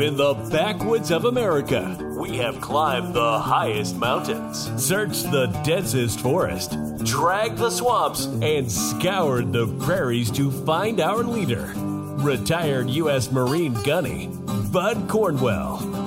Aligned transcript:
in 0.00 0.16
the 0.16 0.34
backwoods 0.50 1.10
of 1.10 1.24
America, 1.26 1.96
we 2.18 2.36
have 2.38 2.60
climbed 2.60 3.12
the 3.12 3.38
highest 3.38 3.96
mountains, 3.96 4.70
searched 4.82 5.30
the 5.30 5.46
densest 5.64 6.20
forest, 6.20 6.76
dragged 7.04 7.58
the 7.58 7.70
swamps, 7.70 8.24
and 8.40 8.70
scoured 8.70 9.52
the 9.52 9.66
prairies 9.84 10.30
to 10.30 10.50
find 10.64 11.00
our 11.00 11.22
leader, 11.22 11.72
retired 11.76 12.88
U.S. 12.90 13.30
Marine 13.30 13.74
gunny, 13.82 14.28
Bud 14.72 15.08
Cornwell. 15.08 15.99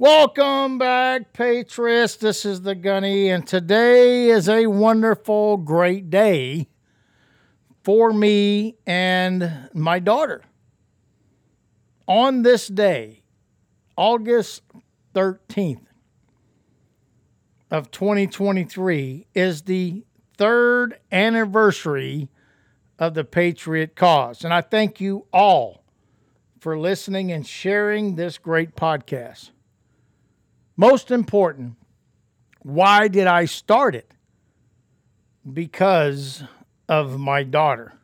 Welcome 0.00 0.78
back, 0.78 1.34
Patriots. 1.34 2.16
This 2.16 2.46
is 2.46 2.62
the 2.62 2.74
Gunny, 2.74 3.28
and 3.28 3.46
today 3.46 4.30
is 4.30 4.48
a 4.48 4.66
wonderful, 4.66 5.58
great 5.58 6.08
day 6.08 6.68
for 7.84 8.10
me 8.10 8.76
and 8.86 9.68
my 9.74 9.98
daughter. 9.98 10.40
On 12.08 12.40
this 12.40 12.66
day, 12.66 13.24
August 13.94 14.62
13th 15.14 15.84
of 17.70 17.90
2023, 17.90 19.26
is 19.34 19.60
the 19.60 20.02
third 20.38 20.98
anniversary 21.12 22.30
of 22.98 23.12
the 23.12 23.24
Patriot 23.24 23.96
cause. 23.96 24.44
And 24.44 24.54
I 24.54 24.62
thank 24.62 24.98
you 24.98 25.26
all 25.30 25.84
for 26.58 26.78
listening 26.78 27.30
and 27.30 27.46
sharing 27.46 28.16
this 28.16 28.38
great 28.38 28.74
podcast. 28.76 29.50
Most 30.76 31.10
important, 31.10 31.76
why 32.62 33.08
did 33.08 33.26
I 33.26 33.44
start 33.44 33.94
it? 33.94 34.10
Because 35.50 36.42
of 36.88 37.18
my 37.18 37.42
daughter. 37.42 37.94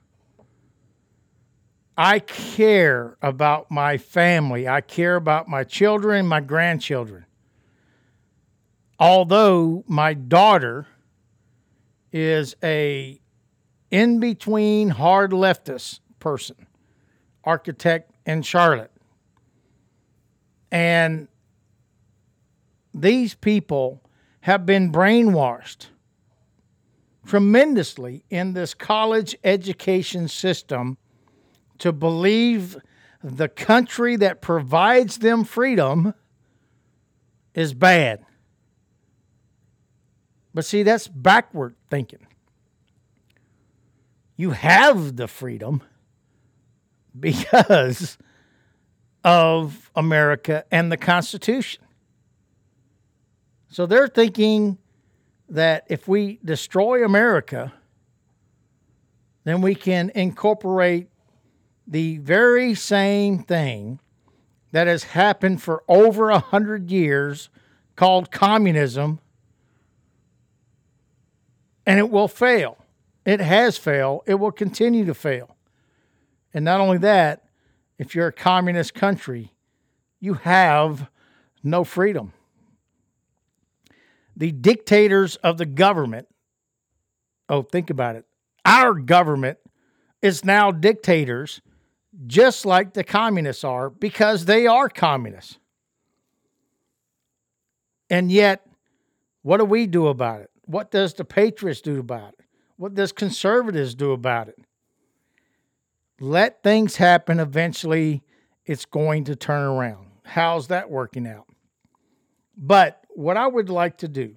I 1.99 2.19
care 2.19 3.17
about 3.23 3.71
my 3.71 3.97
family. 3.97 4.69
I 4.69 4.81
care 4.83 5.17
about 5.17 5.49
my 5.49 5.65
children, 5.65 6.27
my 6.27 6.41
grandchildren. 6.41 7.25
Although 8.99 9.85
my 9.87 10.15
daughter 10.15 10.87
is 12.13 12.57
a 12.63 13.21
in 13.91 14.21
between 14.21 14.91
hard 14.91 15.31
leftist 15.31 16.01
person, 16.19 16.67
architect 17.45 18.11
in 18.27 18.43
Charlotte. 18.43 18.91
And 20.71 21.29
these 22.97 23.35
people 23.35 24.03
have 24.41 24.65
been 24.65 24.91
brainwashed 24.91 25.89
tremendously 27.27 28.25
in 28.31 28.55
this 28.55 28.73
college 28.73 29.37
education 29.45 30.29
system 30.29 30.97
to 31.79 31.93
believe 31.93 32.77
the 33.23 33.49
country 33.49 34.17
that 34.17 34.41
provides 34.41 35.19
them 35.19 35.45
freedom 35.45 36.15
is 37.55 37.75
bad. 37.75 38.25
But 40.55 40.65
see, 40.65 40.83
that's 40.83 41.09
backward 41.09 41.75
thinking. 41.91 42.27
You 44.37 44.51
have 44.53 45.17
the 45.17 45.27
freedom 45.27 45.83
because 47.21 48.17
of 49.25 49.91
America 49.97 50.65
and 50.71 50.93
the 50.93 50.97
Constitution. 50.97 51.83
So 53.69 53.87
they're 53.87 54.09
thinking 54.09 54.79
that 55.49 55.85
if 55.89 56.09
we 56.09 56.39
destroy 56.45 57.05
America, 57.05 57.73
then 59.45 59.61
we 59.61 59.75
can 59.75 60.11
incorporate 60.15 61.09
the 61.87 62.19
very 62.19 62.75
same 62.75 63.43
thing 63.43 64.01
that 64.73 64.87
has 64.87 65.05
happened 65.05 65.63
for 65.63 65.85
over 65.89 66.31
a 66.31 66.39
hundred 66.39 66.91
years 66.91 67.49
called 67.95 68.31
communism, 68.31 69.21
and 71.87 71.99
it 71.99 72.11
will 72.11 72.29
fail. 72.29 72.77
It 73.25 73.41
has 73.41 73.79
failed. 73.79 74.23
It 74.27 74.35
will 74.35 74.53
continue 74.53 75.05
to 75.05 75.15
fail. 75.15 75.57
And 76.53 76.65
not 76.65 76.81
only 76.81 76.99
that, 76.99 77.45
if 77.99 78.15
you're 78.15 78.29
a 78.29 78.33
communist 78.33 78.95
country, 78.95 79.53
you 80.21 80.35
have 80.35 81.09
no 81.63 81.85
freedom 81.85 82.33
the 84.37 84.53
dictators 84.53 85.37
of 85.37 85.57
the 85.57 85.67
government. 85.67 86.29
Oh, 87.49 87.63
think 87.63 87.91
about 87.91 88.17
it. 88.17 88.25
Our 88.65 88.95
government 88.95 89.59
is 90.21 90.45
now 90.45 90.71
dictators, 90.71 91.61
just 92.27 92.67
like 92.67 92.95
the 92.95 93.05
communists 93.05 93.65
are, 93.65 93.89
because 93.89 94.45
they 94.45 94.67
are 94.67 94.89
communists. 94.89 95.59
And 98.11 98.31
yet, 98.31 98.67
what 99.43 99.59
do 99.59 99.65
we 99.65 99.87
do 99.87 100.09
about 100.09 100.41
it? 100.41 100.51
What 100.65 100.91
does 100.91 101.15
the 101.15 101.25
patriots 101.25 101.81
do 101.81 101.99
about 101.99 102.35
it? 102.35 102.45
What 102.77 102.95
does 102.95 103.13
conservatives 103.13 103.95
do 103.95 104.13
about 104.13 104.49
it? 104.49 104.59
Let 106.21 106.63
things 106.63 106.97
happen. 106.97 107.41
Eventually, 107.41 108.23
it's 108.65 108.85
going 108.85 109.25
to 109.25 109.37
turn 109.37 109.63
around. 109.63 110.09
How's 110.25 110.69
that 110.69 110.91
working 110.91 111.27
out? 111.27 111.47
But 112.57 113.06
what 113.17 113.37
I 113.37 113.47
would 113.47 113.71
like 113.71 113.99
to 113.99 114.09
do, 114.09 114.37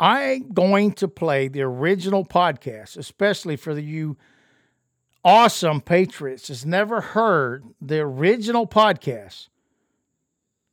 I'm 0.00 0.52
going 0.52 0.92
to 0.94 1.06
play 1.06 1.48
the 1.48 1.62
original 1.62 2.24
podcast, 2.24 2.96
especially 2.96 3.56
for 3.56 3.74
the, 3.74 3.82
you 3.82 4.16
awesome 5.24 5.80
patriots 5.80 6.48
has 6.48 6.66
never 6.66 7.00
heard 7.00 7.64
the 7.80 8.00
original 8.00 8.66
podcast 8.66 9.48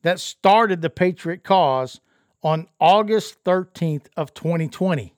that 0.02 0.20
started 0.20 0.82
the 0.82 0.90
Patriot 0.90 1.44
cause 1.44 2.02
on 2.42 2.68
August 2.80 3.44
13th 3.44 4.08
of 4.18 4.34
2020. 4.34 5.14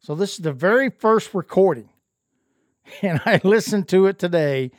So 0.00 0.14
this 0.16 0.32
is 0.32 0.38
the 0.38 0.52
very 0.52 0.90
first 0.90 1.34
recording. 1.34 1.90
And 3.02 3.20
I 3.26 3.38
listened 3.44 3.86
to 3.88 4.06
it 4.06 4.18
today 4.18 4.70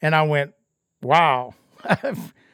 and 0.00 0.14
I 0.14 0.22
went, 0.22 0.54
wow, 1.02 1.52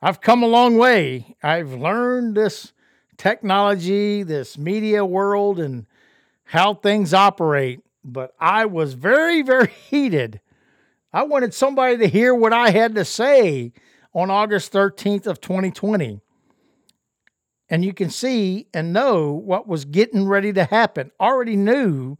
I've 0.00 0.20
come 0.20 0.42
a 0.42 0.46
long 0.46 0.78
way. 0.78 1.36
I've 1.42 1.72
learned 1.72 2.36
this 2.36 2.72
technology, 3.16 4.22
this 4.22 4.56
media 4.56 5.04
world, 5.04 5.58
and 5.58 5.86
how 6.44 6.74
things 6.74 7.12
operate. 7.12 7.80
But 8.04 8.32
I 8.38 8.66
was 8.66 8.94
very, 8.94 9.42
very 9.42 9.70
heated. 9.90 10.40
I 11.12 11.24
wanted 11.24 11.52
somebody 11.52 11.96
to 11.98 12.06
hear 12.06 12.34
what 12.34 12.52
I 12.52 12.70
had 12.70 12.94
to 12.94 13.04
say 13.04 13.72
on 14.14 14.30
August 14.30 14.72
13th 14.72 15.26
of 15.26 15.40
2020. 15.40 16.20
And 17.70 17.84
you 17.84 17.92
can 17.92 18.08
see 18.08 18.66
and 18.72 18.92
know 18.92 19.32
what 19.32 19.66
was 19.66 19.84
getting 19.84 20.26
ready 20.26 20.52
to 20.52 20.64
happen. 20.64 21.10
Already 21.20 21.56
knew 21.56 22.16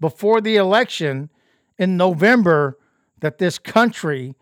before 0.00 0.40
the 0.40 0.56
election 0.56 1.30
in 1.78 1.96
November 1.96 2.78
that 3.20 3.38
this 3.38 3.58
country 3.58 4.34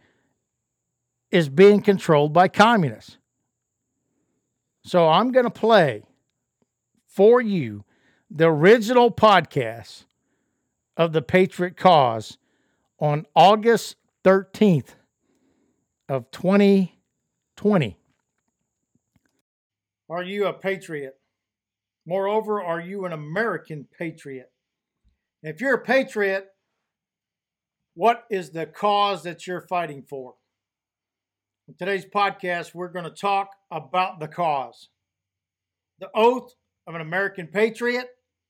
is 1.30 1.48
being 1.48 1.82
controlled 1.82 2.32
by 2.32 2.48
communists. 2.48 3.18
So 4.84 5.08
I'm 5.08 5.32
going 5.32 5.44
to 5.44 5.50
play 5.50 6.02
for 7.06 7.40
you 7.40 7.84
the 8.30 8.46
original 8.46 9.10
podcast 9.10 10.04
of 10.96 11.12
the 11.12 11.22
Patriot 11.22 11.76
Cause 11.76 12.38
on 12.98 13.26
August 13.34 13.96
13th 14.24 14.94
of 16.08 16.30
2020. 16.30 17.96
Are 20.10 20.22
you 20.22 20.46
a 20.46 20.52
patriot? 20.52 21.18
Moreover, 22.06 22.62
are 22.62 22.80
you 22.80 23.04
an 23.04 23.12
American 23.12 23.86
patriot? 23.98 24.50
If 25.42 25.60
you're 25.60 25.74
a 25.74 25.84
patriot, 25.84 26.48
what 27.94 28.24
is 28.30 28.50
the 28.50 28.64
cause 28.64 29.22
that 29.24 29.46
you're 29.46 29.66
fighting 29.68 30.02
for? 30.02 30.34
In 31.68 31.74
today's 31.74 32.06
podcast, 32.06 32.74
we're 32.74 32.88
going 32.88 33.04
to 33.04 33.10
talk 33.10 33.50
about 33.70 34.20
the 34.20 34.26
cause, 34.26 34.88
the 36.00 36.08
oath 36.14 36.54
of 36.86 36.94
an 36.94 37.02
American 37.02 37.46
patriot, 37.46 38.08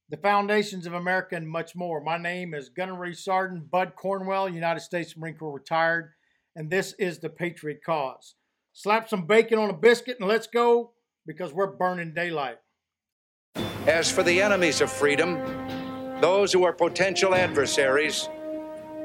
the 0.08 0.18
foundations 0.18 0.86
of 0.86 0.92
America, 0.92 1.34
and 1.34 1.48
much 1.48 1.74
more. 1.74 2.00
My 2.00 2.16
name 2.16 2.54
is 2.54 2.68
Gunnery 2.68 3.14
Sergeant 3.14 3.72
Bud 3.72 3.94
Cornwell, 3.96 4.48
United 4.48 4.78
States 4.78 5.16
Marine 5.16 5.34
Corps 5.34 5.52
retired, 5.52 6.12
and 6.54 6.70
this 6.70 6.92
is 6.92 7.18
the 7.18 7.28
Patriot 7.28 7.80
Cause. 7.84 8.36
Slap 8.72 9.08
some 9.08 9.26
bacon 9.26 9.58
on 9.58 9.68
a 9.68 9.76
biscuit 9.76 10.18
and 10.20 10.28
let's 10.28 10.46
go 10.46 10.92
because 11.26 11.52
we're 11.52 11.76
burning 11.76 12.14
daylight. 12.14 12.58
As 13.88 14.08
for 14.08 14.22
the 14.22 14.40
enemies 14.40 14.80
of 14.80 14.92
freedom, 14.92 15.40
those 16.20 16.52
who 16.52 16.62
are 16.62 16.72
potential 16.72 17.34
adversaries, 17.34 18.28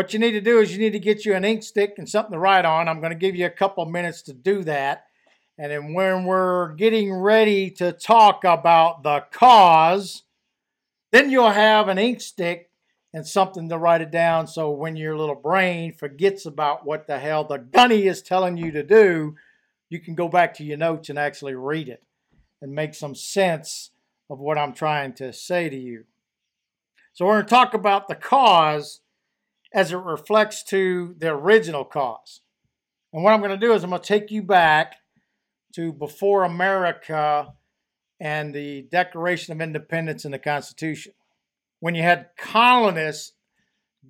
What 0.00 0.14
you 0.14 0.18
need 0.18 0.30
to 0.30 0.40
do 0.40 0.60
is 0.60 0.72
you 0.72 0.78
need 0.78 0.94
to 0.94 0.98
get 0.98 1.26
you 1.26 1.34
an 1.34 1.44
ink 1.44 1.62
stick 1.62 1.96
and 1.98 2.08
something 2.08 2.32
to 2.32 2.38
write 2.38 2.64
on. 2.64 2.88
I'm 2.88 3.00
going 3.00 3.12
to 3.12 3.18
give 3.18 3.36
you 3.36 3.44
a 3.44 3.50
couple 3.50 3.84
minutes 3.84 4.22
to 4.22 4.32
do 4.32 4.64
that. 4.64 5.04
And 5.58 5.70
then 5.70 5.92
when 5.92 6.24
we're 6.24 6.72
getting 6.72 7.12
ready 7.12 7.70
to 7.72 7.92
talk 7.92 8.42
about 8.42 9.02
the 9.02 9.26
cause, 9.30 10.22
then 11.12 11.28
you'll 11.28 11.50
have 11.50 11.88
an 11.88 11.98
ink 11.98 12.22
stick 12.22 12.70
and 13.12 13.26
something 13.26 13.68
to 13.68 13.76
write 13.76 14.00
it 14.00 14.10
down. 14.10 14.46
So 14.46 14.70
when 14.70 14.96
your 14.96 15.18
little 15.18 15.34
brain 15.34 15.92
forgets 15.92 16.46
about 16.46 16.86
what 16.86 17.06
the 17.06 17.18
hell 17.18 17.44
the 17.44 17.58
gunny 17.58 18.06
is 18.06 18.22
telling 18.22 18.56
you 18.56 18.72
to 18.72 18.82
do, 18.82 19.36
you 19.90 20.00
can 20.00 20.14
go 20.14 20.28
back 20.28 20.54
to 20.54 20.64
your 20.64 20.78
notes 20.78 21.10
and 21.10 21.18
actually 21.18 21.56
read 21.56 21.90
it 21.90 22.02
and 22.62 22.74
make 22.74 22.94
some 22.94 23.14
sense 23.14 23.90
of 24.30 24.38
what 24.38 24.56
I'm 24.56 24.72
trying 24.72 25.12
to 25.16 25.30
say 25.34 25.68
to 25.68 25.76
you. 25.76 26.04
So 27.12 27.26
we're 27.26 27.34
going 27.34 27.44
to 27.44 27.50
talk 27.50 27.74
about 27.74 28.08
the 28.08 28.14
cause 28.14 29.02
as 29.72 29.92
it 29.92 29.96
reflects 29.96 30.62
to 30.64 31.14
the 31.18 31.28
original 31.28 31.84
cause. 31.84 32.40
And 33.12 33.22
what 33.22 33.32
I'm 33.32 33.40
going 33.40 33.50
to 33.50 33.56
do 33.56 33.72
is 33.72 33.82
I'm 33.82 33.90
going 33.90 34.02
to 34.02 34.06
take 34.06 34.30
you 34.30 34.42
back 34.42 34.96
to 35.74 35.92
before 35.92 36.44
America 36.44 37.52
and 38.18 38.54
the 38.54 38.82
Declaration 38.90 39.52
of 39.52 39.60
Independence 39.60 40.24
and 40.24 40.34
the 40.34 40.38
Constitution. 40.38 41.12
When 41.80 41.94
you 41.94 42.02
had 42.02 42.28
colonists, 42.36 43.32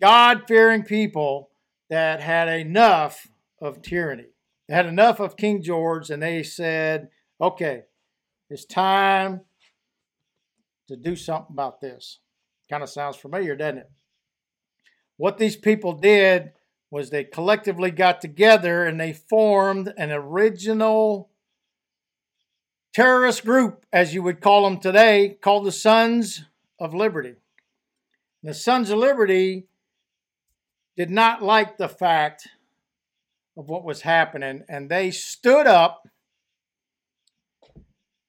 God 0.01 0.43
fearing 0.49 0.83
people 0.83 1.51
that 1.89 2.21
had 2.21 2.49
enough 2.49 3.29
of 3.61 3.83
tyranny. 3.83 4.27
They 4.69 4.75
had 4.75 4.87
enough 4.87 5.21
of 5.21 5.37
King 5.37 5.63
George 5.63 6.11
and 6.11 6.23
they 6.23 6.43
said, 6.43 7.09
okay, 7.41 7.83
it's 8.49 8.65
time 8.65 9.43
to 10.89 10.97
do 10.97 11.15
something 11.15 11.53
about 11.53 11.81
this. 11.81 12.19
Kind 12.69 12.83
of 12.83 12.89
sounds 12.89 13.17
familiar, 13.17 13.57
doesn't 13.57 13.79
it? 13.79 13.91
What 15.21 15.37
these 15.37 15.57
people 15.57 15.93
did 15.93 16.53
was 16.91 17.11
they 17.11 17.25
collectively 17.25 17.91
got 17.91 18.23
together 18.23 18.87
and 18.87 18.99
they 18.99 19.13
formed 19.13 19.93
an 19.99 20.11
original 20.11 21.29
terrorist 22.95 23.45
group, 23.45 23.85
as 23.93 24.15
you 24.15 24.23
would 24.23 24.41
call 24.41 24.65
them 24.65 24.81
today, 24.81 25.37
called 25.43 25.67
the 25.67 25.73
Sons 25.73 26.45
of 26.79 26.95
Liberty. 26.95 27.35
The 28.43 28.55
Sons 28.55 28.89
of 28.89 28.97
Liberty 28.97 29.67
did 30.97 31.11
not 31.11 31.43
like 31.43 31.77
the 31.77 31.91
fact 31.91 32.49
of 33.59 33.69
what 33.69 33.85
was 33.85 34.01
happening, 34.01 34.65
and 34.71 34.89
they 34.89 35.11
stood 35.11 35.67
up, 35.67 36.09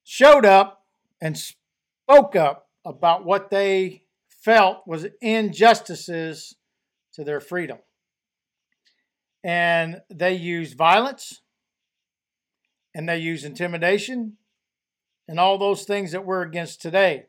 showed 0.03 0.43
up, 0.43 0.83
and 1.21 1.37
spoke 1.37 2.35
up 2.35 2.67
about 2.83 3.23
what 3.23 3.49
they 3.49 4.03
felt 4.27 4.85
was 4.85 5.07
injustices 5.21 6.57
to 7.13 7.23
their 7.23 7.39
freedom. 7.39 7.77
And 9.43 10.01
they 10.09 10.33
use 10.33 10.73
violence 10.73 11.41
and 12.93 13.07
they 13.07 13.17
use 13.17 13.43
intimidation 13.43 14.37
and 15.27 15.39
all 15.39 15.57
those 15.57 15.83
things 15.83 16.11
that 16.11 16.25
we're 16.25 16.41
against 16.41 16.81
today. 16.81 17.25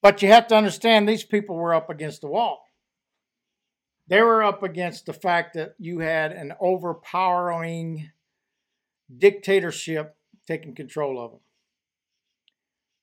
But 0.00 0.22
you 0.22 0.28
have 0.28 0.46
to 0.48 0.56
understand 0.56 1.08
these 1.08 1.24
people 1.24 1.56
were 1.56 1.74
up 1.74 1.90
against 1.90 2.20
the 2.20 2.28
wall. 2.28 2.64
They 4.06 4.22
were 4.22 4.42
up 4.42 4.62
against 4.62 5.06
the 5.06 5.12
fact 5.12 5.54
that 5.54 5.74
you 5.78 5.98
had 5.98 6.32
an 6.32 6.54
overpowering 6.60 8.10
dictatorship 9.14 10.16
taking 10.46 10.74
control 10.74 11.22
of 11.22 11.32
them. 11.32 11.40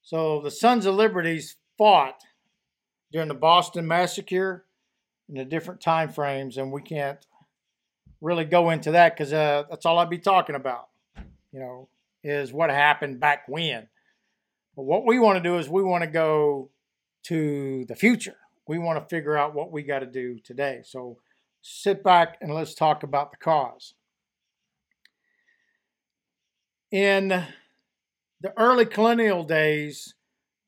So 0.01 0.41
the 0.41 0.51
Sons 0.51 0.85
of 0.85 0.95
Liberties 0.95 1.57
fought 1.77 2.21
during 3.11 3.27
the 3.27 3.33
Boston 3.33 3.87
Massacre 3.87 4.65
and 5.27 5.37
the 5.37 5.45
different 5.45 5.81
time 5.81 6.09
frames, 6.09 6.57
and 6.57 6.71
we 6.71 6.81
can't 6.81 7.19
really 8.21 8.45
go 8.45 8.69
into 8.69 8.91
that 8.91 9.15
because 9.15 9.33
uh, 9.33 9.63
that's 9.69 9.85
all 9.85 9.99
I'd 9.99 10.09
be 10.09 10.17
talking 10.17 10.55
about. 10.55 10.89
You 11.51 11.59
know, 11.59 11.89
is 12.23 12.51
what 12.51 12.69
happened 12.69 13.19
back 13.19 13.47
when. 13.47 13.87
But 14.75 14.83
what 14.83 15.05
we 15.05 15.19
want 15.19 15.37
to 15.37 15.43
do 15.43 15.57
is 15.57 15.69
we 15.69 15.83
want 15.83 16.03
to 16.03 16.09
go 16.09 16.69
to 17.23 17.85
the 17.85 17.95
future. 17.95 18.35
We 18.67 18.77
want 18.77 18.99
to 18.99 19.15
figure 19.15 19.37
out 19.37 19.53
what 19.53 19.71
we 19.71 19.83
got 19.83 19.99
to 19.99 20.05
do 20.05 20.39
today. 20.39 20.81
So 20.83 21.17
sit 21.61 22.03
back 22.03 22.37
and 22.41 22.53
let's 22.53 22.73
talk 22.73 23.03
about 23.03 23.31
the 23.31 23.37
cause. 23.37 23.93
In 26.91 27.29
the 28.41 28.53
early 28.57 28.85
colonial 28.85 29.43
days, 29.43 30.13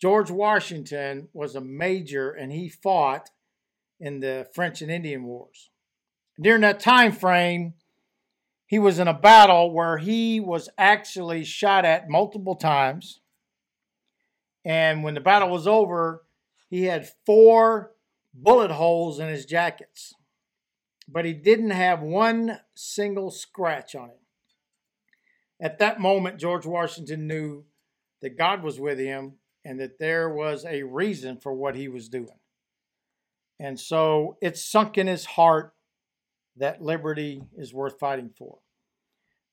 George 0.02 0.32
Washington 0.32 1.28
was 1.34 1.56
a 1.56 1.62
major 1.62 2.32
and 2.32 2.52
he 2.52 2.70
fought 2.70 3.30
in 4.00 4.20
the 4.20 4.48
French 4.54 4.82
and 4.82 4.92
Indian 4.92 5.24
Wars. 5.24 5.70
During 6.40 6.62
that 6.62 6.80
time 6.80 7.12
frame, 7.12 7.74
he 8.68 8.80
was 8.80 9.00
in 9.00 9.08
a 9.08 9.14
battle 9.14 9.72
where 9.72 9.98
he 9.98 10.40
was 10.40 10.70
actually 10.78 11.44
shot 11.44 11.86
at 11.86 12.10
multiple 12.10 12.56
times. 12.56 13.22
And 14.66 15.04
when 15.04 15.14
the 15.14 15.22
battle 15.22 15.50
was 15.50 15.68
over, 15.68 16.24
he 16.70 16.84
had 16.84 17.10
four 17.26 17.94
bullet 18.34 18.72
holes 18.72 19.20
in 19.20 19.30
his 19.30 19.46
jackets. 19.46 20.14
But 21.08 21.24
he 21.24 21.34
didn't 21.34 21.70
have 21.70 22.02
one 22.02 22.60
single 22.76 23.32
scratch 23.32 23.96
on 23.96 24.10
him. 24.10 24.18
At 25.60 25.80
that 25.80 26.00
moment, 26.00 26.40
George 26.40 26.66
Washington 26.66 27.26
knew 27.26 27.64
that 28.22 28.38
God 28.38 28.62
was 28.62 28.80
with 28.80 29.00
him 29.00 29.38
and 29.64 29.80
that 29.80 29.98
there 29.98 30.30
was 30.30 30.66
a 30.66 30.84
reason 30.84 31.38
for 31.38 31.54
what 31.54 31.76
he 31.76 31.88
was 31.88 32.10
doing. 32.10 32.40
And 33.60 33.80
so 33.80 34.38
it 34.42 34.58
sunk 34.58 34.98
in 34.98 35.08
his 35.08 35.26
heart 35.26 35.74
that 36.58 36.82
liberty 36.82 37.42
is 37.58 37.74
worth 37.74 38.00
fighting 38.00 38.32
for. 38.38 38.60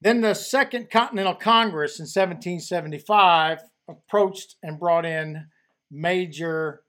Then 0.01 0.21
the 0.21 0.35
Second 0.35 0.91
Continental 0.91 1.35
Congress 1.35 1.99
in 1.99 2.05
1775 2.05 3.61
approached 3.89 4.57
and 4.63 4.79
brought 4.79 5.07
in 5.07 5.47
Major 5.91 6.83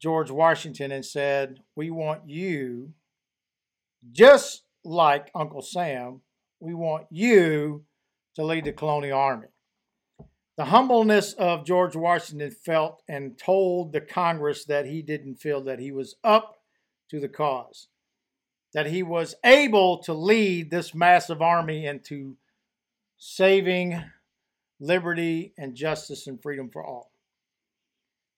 George 0.00 0.30
Washington 0.30 0.92
and 0.92 1.04
said, 1.04 1.60
We 1.74 1.90
want 1.90 2.28
you, 2.28 2.92
just 4.12 4.62
like 4.84 5.30
Uncle 5.34 5.62
Sam, 5.62 6.20
we 6.60 6.74
want 6.74 7.06
you 7.10 7.84
to 8.36 8.44
lead 8.44 8.64
the 8.64 8.72
colonial 8.72 9.18
army. 9.18 9.48
The 10.56 10.66
humbleness 10.66 11.32
of 11.32 11.64
George 11.64 11.96
Washington 11.96 12.50
felt 12.50 13.02
and 13.08 13.36
told 13.36 13.92
the 13.92 14.00
Congress 14.00 14.64
that 14.66 14.86
he 14.86 15.02
didn't 15.02 15.36
feel 15.36 15.60
that 15.62 15.80
he 15.80 15.90
was 15.90 16.14
up 16.22 16.60
to 17.10 17.18
the 17.18 17.28
cause, 17.28 17.88
that 18.72 18.86
he 18.86 19.02
was 19.02 19.34
able 19.44 19.98
to 20.04 20.14
lead 20.14 20.70
this 20.70 20.94
massive 20.94 21.42
army 21.42 21.86
into 21.86 22.36
saving 23.18 24.00
liberty 24.78 25.52
and 25.58 25.74
justice 25.74 26.26
and 26.26 26.40
freedom 26.40 26.70
for 26.70 26.84
all. 26.84 27.10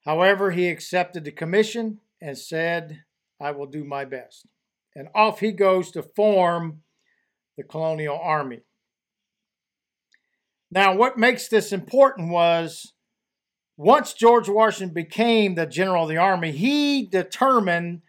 However, 0.06 0.52
he 0.52 0.68
accepted 0.68 1.25
the 1.25 1.32
commission 1.32 1.99
and 2.23 2.38
said, 2.38 3.02
I 3.40 3.50
will 3.50 3.66
do 3.66 3.85
my 3.85 4.04
best. 4.06 4.46
And 4.94 5.08
off 5.14 5.40
he 5.40 5.52
goes 5.52 5.90
to 5.90 6.02
form 6.02 6.82
the 7.58 7.62
colonial 7.64 8.18
army. 8.18 8.61
Now, 10.70 10.96
what 10.96 11.18
makes 11.18 11.49
this 11.49 11.73
important 11.73 12.30
was 12.30 12.92
once 13.76 14.14
George 14.14 14.49
Washington 14.49 14.94
became 14.94 15.54
the 15.54 15.66
general 15.66 16.04
of 16.04 16.08
the 16.08 16.16
army, 16.16 16.50
he 16.50 17.06
determined 17.06 18.02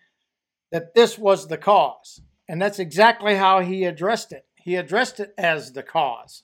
that 0.72 0.94
this 0.94 1.18
was 1.18 1.48
the 1.48 1.58
cause. 1.58 2.22
And 2.48 2.62
that's 2.62 2.80
exactly 2.80 3.36
how 3.36 3.60
he 3.60 3.84
addressed 3.84 4.32
it. 4.32 4.46
He 4.56 4.76
addressed 4.76 5.20
it 5.20 5.34
as 5.38 5.74
the 5.74 5.84
cause. 5.84 6.44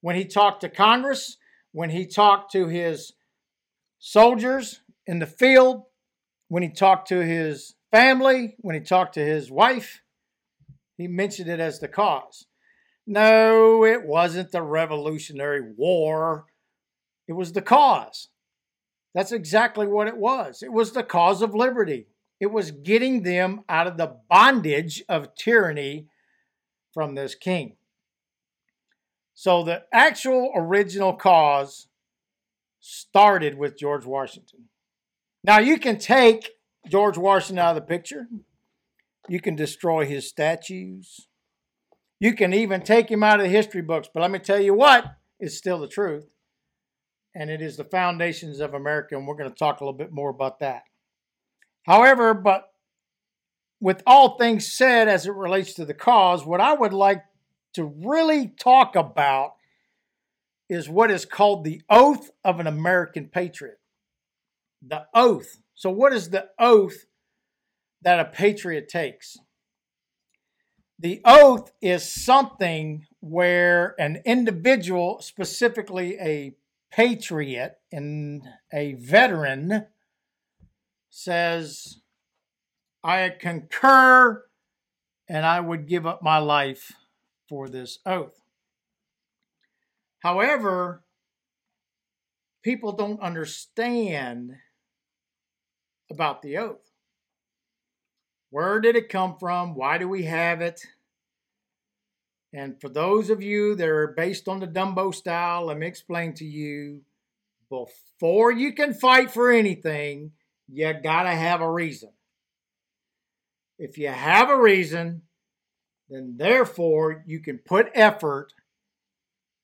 When 0.00 0.16
he 0.16 0.24
talked 0.24 0.60
to 0.60 0.68
Congress, 0.68 1.36
when 1.72 1.90
he 1.90 2.06
talked 2.06 2.52
to 2.52 2.68
his 2.68 3.12
soldiers 3.98 4.80
in 5.06 5.18
the 5.18 5.26
field, 5.26 5.82
when 6.48 6.62
he 6.62 6.68
talked 6.68 7.08
to 7.08 7.24
his 7.24 7.74
family, 7.90 8.54
when 8.58 8.74
he 8.74 8.80
talked 8.80 9.14
to 9.14 9.24
his 9.24 9.50
wife, 9.50 10.02
he 10.96 11.08
mentioned 11.08 11.50
it 11.50 11.60
as 11.60 11.80
the 11.80 11.88
cause. 11.88 12.46
No, 13.06 13.84
it 13.84 14.04
wasn't 14.04 14.50
the 14.50 14.62
Revolutionary 14.62 15.72
War. 15.76 16.46
It 17.28 17.34
was 17.34 17.52
the 17.52 17.62
cause. 17.62 18.28
That's 19.14 19.32
exactly 19.32 19.86
what 19.86 20.08
it 20.08 20.16
was. 20.16 20.62
It 20.62 20.72
was 20.72 20.92
the 20.92 21.02
cause 21.02 21.40
of 21.40 21.54
liberty. 21.54 22.08
It 22.40 22.52
was 22.52 22.70
getting 22.70 23.22
them 23.22 23.62
out 23.68 23.86
of 23.86 23.96
the 23.96 24.18
bondage 24.28 25.02
of 25.08 25.34
tyranny 25.34 26.08
from 26.92 27.14
this 27.14 27.34
king. 27.34 27.76
So 29.34 29.62
the 29.62 29.84
actual 29.92 30.50
original 30.54 31.14
cause 31.14 31.88
started 32.80 33.56
with 33.56 33.78
George 33.78 34.04
Washington. 34.04 34.68
Now 35.44 35.58
you 35.58 35.78
can 35.78 35.98
take 35.98 36.50
George 36.88 37.18
Washington 37.18 37.58
out 37.58 37.76
of 37.76 37.82
the 37.82 37.88
picture. 37.88 38.28
You 39.28 39.40
can 39.40 39.56
destroy 39.56 40.06
his 40.06 40.28
statues. 40.28 41.28
You 42.18 42.34
can 42.34 42.54
even 42.54 42.82
take 42.82 43.10
him 43.10 43.22
out 43.22 43.40
of 43.40 43.44
the 43.44 43.52
history 43.52 43.82
books. 43.82 44.08
But 44.12 44.20
let 44.20 44.30
me 44.30 44.38
tell 44.38 44.60
you 44.60 44.74
what, 44.74 45.04
it's 45.38 45.56
still 45.56 45.78
the 45.78 45.88
truth. 45.88 46.26
And 47.34 47.50
it 47.50 47.60
is 47.60 47.76
the 47.76 47.84
foundations 47.84 48.60
of 48.60 48.72
America. 48.72 49.16
And 49.16 49.26
we're 49.26 49.36
going 49.36 49.50
to 49.50 49.56
talk 49.56 49.80
a 49.80 49.84
little 49.84 49.98
bit 49.98 50.12
more 50.12 50.30
about 50.30 50.60
that. 50.60 50.84
However, 51.84 52.32
but 52.34 52.70
with 53.80 54.02
all 54.06 54.38
things 54.38 54.72
said 54.72 55.08
as 55.08 55.26
it 55.26 55.34
relates 55.34 55.74
to 55.74 55.84
the 55.84 55.94
cause, 55.94 56.46
what 56.46 56.60
I 56.60 56.72
would 56.72 56.94
like 56.94 57.22
to 57.74 57.84
really 57.84 58.48
talk 58.48 58.96
about 58.96 59.52
is 60.68 60.88
what 60.88 61.10
is 61.10 61.24
called 61.24 61.64
the 61.64 61.82
oath 61.88 62.30
of 62.42 62.58
an 62.58 62.66
American 62.66 63.28
patriot. 63.28 63.78
The 64.86 65.04
oath. 65.14 65.58
So, 65.74 65.90
what 65.90 66.12
is 66.12 66.30
the 66.30 66.48
oath 66.58 67.04
that 68.02 68.18
a 68.18 68.24
patriot 68.24 68.88
takes? 68.88 69.36
The 70.98 71.20
oath 71.24 71.72
is 71.82 72.10
something 72.10 73.06
where 73.20 73.94
an 73.98 74.22
individual, 74.24 75.20
specifically 75.20 76.16
a 76.18 76.54
patriot 76.90 77.78
and 77.92 78.42
a 78.72 78.94
veteran, 78.94 79.86
says, 81.10 81.98
I 83.04 83.28
concur 83.28 84.44
and 85.28 85.44
I 85.44 85.60
would 85.60 85.86
give 85.86 86.06
up 86.06 86.22
my 86.22 86.38
life 86.38 86.92
for 87.48 87.68
this 87.68 87.98
oath. 88.06 88.42
However, 90.20 91.04
people 92.62 92.92
don't 92.92 93.20
understand 93.20 94.56
about 96.10 96.42
the 96.42 96.56
oath. 96.56 96.95
Where 98.56 98.80
did 98.80 98.96
it 98.96 99.10
come 99.10 99.36
from? 99.38 99.74
Why 99.74 99.98
do 99.98 100.08
we 100.08 100.22
have 100.22 100.62
it? 100.62 100.80
And 102.54 102.80
for 102.80 102.88
those 102.88 103.28
of 103.28 103.42
you 103.42 103.74
that 103.74 103.86
are 103.86 104.14
based 104.16 104.48
on 104.48 104.60
the 104.60 104.66
Dumbo 104.66 105.14
style, 105.14 105.66
let 105.66 105.76
me 105.76 105.86
explain 105.86 106.32
to 106.36 106.46
you 106.46 107.02
before 107.68 108.50
you 108.50 108.72
can 108.72 108.94
fight 108.94 109.30
for 109.30 109.50
anything, 109.50 110.32
you 110.72 110.90
gotta 111.04 111.32
have 111.32 111.60
a 111.60 111.70
reason. 111.70 112.08
If 113.78 113.98
you 113.98 114.08
have 114.08 114.48
a 114.48 114.58
reason, 114.58 115.20
then 116.08 116.36
therefore 116.38 117.24
you 117.26 117.40
can 117.40 117.58
put 117.58 117.90
effort 117.92 118.54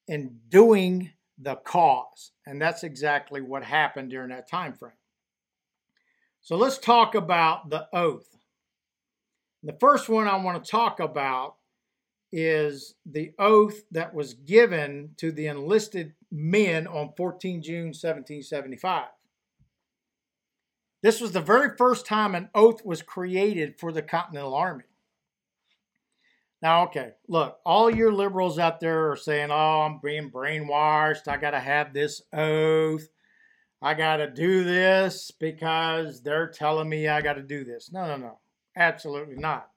in 0.07 0.41
doing 0.51 1.13
the 1.39 1.55
cause. 1.55 2.33
And 2.45 2.61
that's 2.61 2.85
exactly 2.85 3.41
what 3.41 3.65
happened 3.65 4.11
during 4.11 4.29
that 4.29 4.51
time 4.51 4.75
frame. 4.75 4.93
So 6.43 6.57
let's 6.57 6.77
talk 6.77 7.15
about 7.15 7.71
the 7.71 7.89
oath. 7.95 8.29
The 9.63 9.77
first 9.81 10.09
one 10.09 10.27
I 10.27 10.37
want 10.37 10.63
to 10.63 10.71
talk 10.71 10.99
about 10.99 11.57
is 12.33 12.95
the 13.05 13.33
oath 13.39 13.83
that 13.91 14.15
was 14.15 14.35
given 14.35 15.11
to 15.19 15.31
the 15.31 15.47
enlisted 15.47 16.15
men 16.31 16.87
on 16.87 17.13
14 17.17 17.63
June 17.63 17.87
1775. 17.89 19.09
This 21.03 21.21
was 21.21 21.33
the 21.33 21.41
very 21.41 21.77
first 21.77 22.07
time 22.07 22.35
an 22.35 22.49
oath 22.55 22.85
was 22.85 23.03
created 23.03 23.79
for 23.79 23.93
the 23.93 24.03
Continental 24.03 24.55
Army. 24.55 24.85
Now, 26.63 26.85
okay, 26.85 27.15
look, 27.29 27.59
all 27.67 27.91
your 27.91 28.13
liberals 28.13 28.59
out 28.59 28.79
there 28.79 29.11
are 29.11 29.17
saying, 29.17 29.51
oh, 29.51 29.83
I'm 29.83 29.99
being 30.03 30.31
brainwashed. 30.31 31.27
I 31.27 31.37
got 31.37 31.51
to 31.51 31.61
have 31.61 31.93
this 31.93 32.23
oath. 32.33 33.09
I 33.83 33.95
got 33.95 34.19
to 34.19 34.31
do 34.31 34.63
this 34.63 35.33
because 35.33 36.23
they're 36.23 36.47
telling 36.47 36.89
me 36.89 37.09
I 37.09 37.21
got 37.21 37.35
to 37.35 37.43
do 37.43 37.65
this. 37.65 37.91
No, 37.93 38.07
no, 38.07 38.17
no. 38.17 38.39
Absolutely 38.77 39.37
not. 39.37 39.69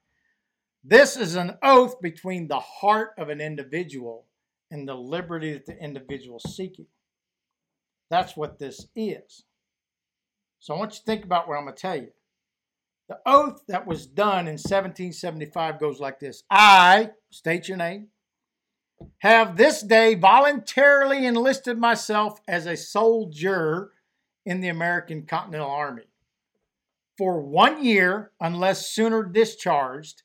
This 0.84 1.16
is 1.16 1.34
an 1.34 1.58
oath 1.62 2.00
between 2.00 2.48
the 2.48 2.60
heart 2.60 3.10
of 3.18 3.28
an 3.28 3.40
individual 3.40 4.26
and 4.70 4.86
the 4.86 4.94
liberty 4.94 5.52
that 5.52 5.66
the 5.66 5.76
individual 5.76 6.40
is 6.44 6.54
seeking. 6.54 6.86
That's 8.08 8.36
what 8.36 8.58
this 8.58 8.86
is. 8.94 9.44
So 10.60 10.74
I 10.74 10.78
want 10.78 10.92
you 10.92 10.98
to 10.98 11.04
think 11.04 11.24
about 11.24 11.48
what 11.48 11.56
I'm 11.56 11.64
going 11.64 11.74
to 11.74 11.80
tell 11.80 11.96
you. 11.96 12.08
The 13.08 13.18
oath 13.26 13.62
that 13.68 13.86
was 13.86 14.06
done 14.06 14.48
in 14.48 14.54
1775 14.54 15.78
goes 15.78 16.00
like 16.00 16.18
this 16.18 16.42
I, 16.50 17.10
state 17.30 17.68
your 17.68 17.76
name, 17.76 18.08
have 19.18 19.56
this 19.56 19.82
day 19.82 20.14
voluntarily 20.14 21.26
enlisted 21.26 21.78
myself 21.78 22.40
as 22.48 22.66
a 22.66 22.76
soldier 22.76 23.90
in 24.44 24.60
the 24.60 24.68
American 24.68 25.26
Continental 25.26 25.70
Army 25.70 26.04
for 27.16 27.40
one 27.40 27.84
year, 27.84 28.32
unless 28.40 28.90
sooner 28.90 29.22
discharged, 29.22 30.22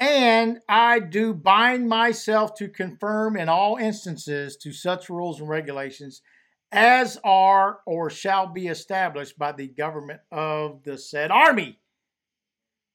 and 0.00 0.60
I 0.68 1.00
do 1.00 1.34
bind 1.34 1.88
myself 1.88 2.54
to 2.56 2.68
confirm 2.68 3.36
in 3.36 3.48
all 3.48 3.76
instances 3.76 4.56
to 4.58 4.72
such 4.72 5.10
rules 5.10 5.40
and 5.40 5.48
regulations 5.48 6.22
as 6.70 7.18
are 7.24 7.80
or 7.86 8.10
shall 8.10 8.46
be 8.46 8.68
established 8.68 9.38
by 9.38 9.52
the 9.52 9.68
government 9.68 10.20
of 10.30 10.82
the 10.84 10.98
said 10.98 11.30
army. 11.30 11.80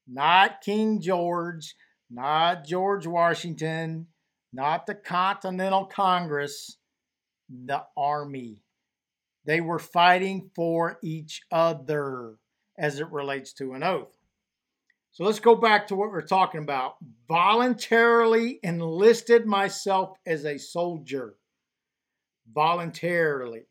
Not 0.08 0.62
King 0.62 1.02
George, 1.02 1.76
not 2.10 2.66
George 2.66 3.08
Washington, 3.08 4.08
not 4.54 4.86
the 4.86 4.96
Continental 4.96 5.86
Congress, 5.86 6.78
the 7.50 7.84
Army. 7.98 8.64
They 9.46 9.60
were 9.60 9.80
fighting 9.80 10.52
for 10.56 11.00
each 11.02 11.42
other 11.52 12.36
as 12.78 13.00
it 13.00 13.12
relates 13.12 13.54
to 13.54 13.74
an 13.74 13.84
oath. 13.84 14.18
So 15.12 15.24
let's 15.24 15.40
go 15.40 15.56
back 15.56 15.88
to 15.88 15.96
what 15.96 16.10
we're 16.10 16.22
talking 16.22 16.64
about. 16.64 16.96
Voluntarily 17.28 18.60
enlisted 18.64 19.46
myself 19.46 20.18
as 20.26 20.44
a 20.44 20.58
soldier. 20.58 21.36
Voluntarily. 22.52 23.66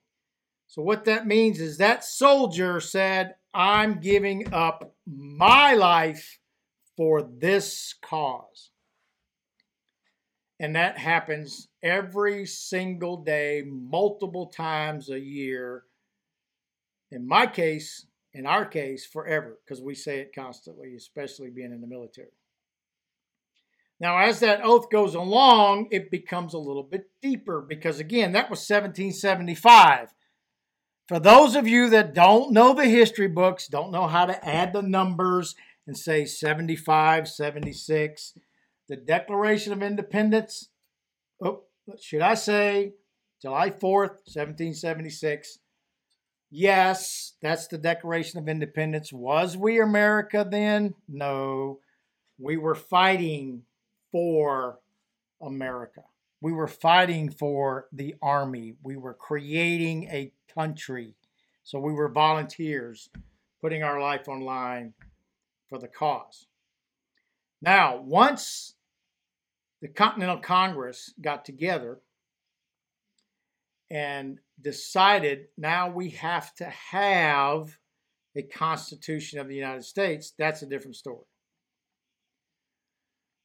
So, 0.68 0.80
what 0.80 1.04
that 1.04 1.26
means 1.26 1.61
is 1.61 1.78
that 1.78 2.04
soldier 2.04 2.80
said, 2.80 3.35
I'm 3.52 4.00
giving 4.00 4.54
up 4.54 4.94
my 5.06 5.75
life 5.75 6.38
for 6.97 7.23
this 7.23 7.94
cause. 8.00 8.71
And 10.59 10.76
that 10.76 10.97
happens 10.97 11.68
every 11.82 12.47
single 12.47 13.16
day, 13.16 13.64
multiple 13.66 14.47
times 14.47 15.11
a 15.11 15.18
year. 15.18 15.85
In 17.11 17.26
my 17.26 17.49
case, 17.49 18.06
in 18.35 18.47
our 18.47 18.65
case, 18.65 19.05
forever, 19.07 19.59
because 19.65 19.83
we 19.83 19.95
say 19.95 20.21
it 20.21 20.35
constantly, 20.35 20.95
especially 20.95 21.51
being 21.51 21.73
in 21.73 21.81
the 21.81 21.87
military. 21.87 22.29
Now, 24.01 24.19
as 24.19 24.41
that 24.41 24.65
oath 24.65 24.91
goes 24.91 25.15
along, 25.15 25.89
it 25.93 26.11
becomes 26.11 26.55
a 26.55 26.59
little 26.59 26.83
bit 26.83 27.11
deeper 27.21 27.61
because, 27.61 28.01
again, 28.01 28.33
that 28.33 28.51
was 28.51 28.59
1775. 28.59 30.12
For 31.09 31.21
those 31.21 31.55
of 31.55 31.69
you 31.69 31.91
that 31.91 32.15
don't 32.15 32.53
know 32.53 32.75
the 32.75 32.87
history 32.87 33.29
books, 33.29 33.69
don't 33.69 33.93
know 33.93 34.07
how 34.07 34.25
to 34.25 34.49
add 34.49 34.73
the 34.73 34.83
numbers 34.83 35.55
and 35.87 35.97
say 35.97 36.25
75, 36.25 37.29
76, 37.29 38.35
the 38.89 38.97
Declaration 38.97 39.73
of 39.73 39.83
Independence, 39.83 40.69
oh, 41.45 41.62
should 42.01 42.23
I 42.23 42.35
say 42.35 42.95
July 43.41 43.71
4th, 43.71 44.23
1776? 44.27 45.59
Yes, 46.54 47.32
that's 47.40 47.66
the 47.66 47.78
Declaration 47.78 48.38
of 48.38 48.47
Independence. 48.47 49.11
Was 49.11 49.56
we 49.56 49.80
America 49.80 50.47
then? 50.49 50.94
No. 51.09 51.80
We 52.38 52.59
were 52.59 52.75
fighting 52.75 53.62
for 54.11 54.78
America. 55.40 56.02
We 56.42 56.52
were 56.52 56.68
fighting 56.68 57.30
for 57.30 57.87
the 57.90 58.16
army. 58.21 58.75
We 58.82 58.99
were 58.99 59.14
creating 59.14 60.04
a 60.11 60.30
country. 60.54 61.14
So 61.64 61.78
we 61.78 61.94
were 61.94 62.11
volunteers 62.11 63.09
putting 63.62 63.82
our 63.82 63.99
life 63.99 64.28
on 64.28 64.42
line 64.42 64.92
for 65.71 65.78
the 65.78 65.88
cause. 65.88 66.49
Now, 67.62 67.97
once 67.97 68.75
the 69.80 69.88
Continental 69.88 70.37
Congress 70.37 71.14
got 71.18 71.47
together 71.47 72.00
and 73.90 74.38
decided 74.62 75.47
now 75.57 75.90
we 75.90 76.11
have 76.11 76.54
to 76.57 76.66
have 76.66 77.78
a 78.35 78.42
Constitution 78.42 79.38
of 79.38 79.49
the 79.49 79.54
United 79.54 79.85
States, 79.85 80.33
that's 80.38 80.62
a 80.62 80.66
different 80.66 80.97
story. 80.97 81.26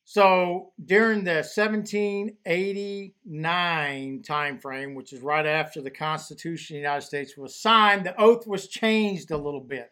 So 0.09 0.71
during 0.85 1.25
the 1.25 1.43
1789 1.43 4.23
timeframe, 4.23 4.95
which 4.95 5.11
is 5.11 5.21
right 5.21 5.45
after 5.45 5.81
the 5.81 5.91
Constitution 5.91 6.77
of 6.77 6.79
the 6.79 6.83
United 6.83 7.05
States 7.05 7.35
was 7.35 7.59
signed, 7.59 8.05
the 8.05 8.17
oath 8.17 8.47
was 8.47 8.69
changed 8.69 9.31
a 9.31 9.37
little 9.37 9.59
bit. 9.59 9.91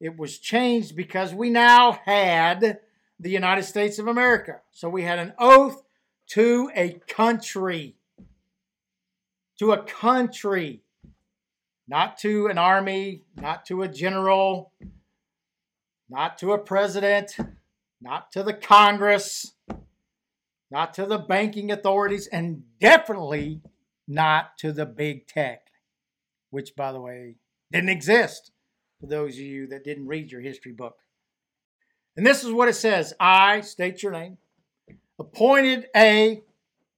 It 0.00 0.16
was 0.16 0.38
changed 0.38 0.96
because 0.96 1.34
we 1.34 1.50
now 1.50 2.00
had 2.06 2.78
the 3.20 3.30
United 3.30 3.64
States 3.64 3.98
of 3.98 4.08
America. 4.08 4.62
So 4.70 4.88
we 4.88 5.02
had 5.02 5.18
an 5.18 5.34
oath 5.38 5.82
to 6.28 6.70
a 6.74 6.98
country. 7.06 7.96
To 9.58 9.72
a 9.72 9.82
country. 9.82 10.82
Not 11.88 12.18
to 12.18 12.48
an 12.48 12.58
army, 12.58 13.22
not 13.36 13.64
to 13.66 13.82
a 13.82 13.88
general, 13.88 14.72
not 16.08 16.36
to 16.38 16.52
a 16.52 16.58
president, 16.58 17.36
not 18.00 18.32
to 18.32 18.42
the 18.42 18.52
Congress, 18.52 19.54
not 20.70 20.94
to 20.94 21.06
the 21.06 21.18
banking 21.18 21.70
authorities, 21.70 22.26
and 22.26 22.64
definitely 22.80 23.60
not 24.08 24.58
to 24.58 24.72
the 24.72 24.86
big 24.86 25.28
tech, 25.28 25.68
which, 26.50 26.74
by 26.74 26.90
the 26.90 27.00
way, 27.00 27.36
didn't 27.70 27.90
exist 27.90 28.50
for 29.00 29.06
those 29.06 29.34
of 29.34 29.40
you 29.40 29.66
that 29.68 29.84
didn't 29.84 30.06
read 30.06 30.32
your 30.32 30.40
history 30.40 30.72
book. 30.72 30.96
And 32.16 32.26
this 32.26 32.44
is 32.44 32.50
what 32.50 32.68
it 32.68 32.74
says 32.74 33.14
I, 33.20 33.60
state 33.60 34.02
your 34.02 34.12
name, 34.12 34.38
appointed 35.18 35.86
a, 35.94 36.42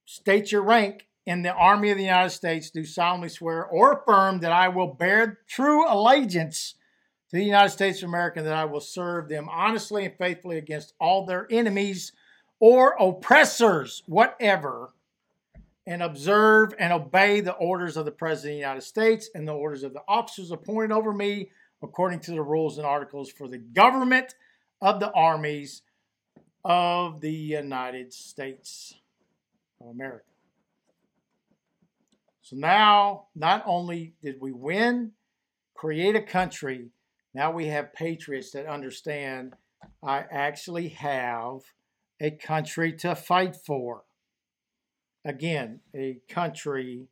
state 0.05 0.51
your 0.51 0.63
rank 0.63 1.08
in 1.29 1.43
the 1.43 1.53
Army 1.53 1.91
of 1.91 1.97
the 1.97 2.03
United 2.03 2.31
States, 2.31 2.71
do 2.71 2.83
solemnly 2.83 3.29
swear 3.29 3.63
or 3.63 3.93
affirm 3.93 4.39
that 4.39 4.51
I 4.51 4.67
will 4.67 4.87
bear 4.87 5.37
true 5.47 5.87
allegiance 5.87 6.73
to 7.29 7.37
the 7.37 7.43
United 7.43 7.69
States 7.69 8.01
of 8.01 8.09
America, 8.09 8.41
that 8.41 8.55
I 8.55 8.65
will 8.65 8.79
serve 8.79 9.29
them 9.29 9.47
honestly 9.47 10.05
and 10.05 10.15
faithfully 10.17 10.57
against 10.57 10.95
all 10.99 11.27
their 11.27 11.45
enemies 11.51 12.13
or 12.59 12.95
oppressors, 12.99 14.01
whatever, 14.07 14.89
and 15.85 16.01
observe 16.01 16.73
and 16.79 16.91
obey 16.91 17.41
the 17.41 17.53
orders 17.53 17.95
of 17.95 18.05
the 18.05 18.11
President 18.11 18.53
of 18.53 18.55
the 18.55 18.61
United 18.61 18.81
States 18.81 19.29
and 19.35 19.47
the 19.47 19.53
orders 19.53 19.83
of 19.83 19.93
the 19.93 20.01
officers 20.07 20.49
appointed 20.49 20.91
over 20.91 21.13
me 21.13 21.51
according 21.83 22.21
to 22.21 22.31
the 22.31 22.41
rules 22.41 22.79
and 22.79 22.87
articles 22.87 23.29
for 23.29 23.47
the 23.47 23.59
government 23.59 24.33
of 24.81 24.99
the 24.99 25.11
armies 25.11 25.83
of 26.65 27.21
the 27.21 27.31
United 27.31 28.11
States 28.13 28.95
of 29.79 29.89
America. 29.89 30.28
So 32.49 32.55
now, 32.55 33.25
not 33.35 33.61
only 33.67 34.15
did 34.23 34.41
we 34.41 34.51
win, 34.51 35.11
create 35.75 36.15
a 36.15 36.21
country, 36.21 36.89
now 37.31 37.51
we 37.51 37.67
have 37.67 37.93
patriots 37.93 38.49
that 38.51 38.65
understand 38.65 39.53
I 40.03 40.25
actually 40.31 40.87
have 40.89 41.59
a 42.19 42.31
country 42.31 42.91
to 42.93 43.13
fight 43.13 43.55
for. 43.55 44.01
Again, 45.23 45.81
a 45.95 46.21
country 46.27 47.05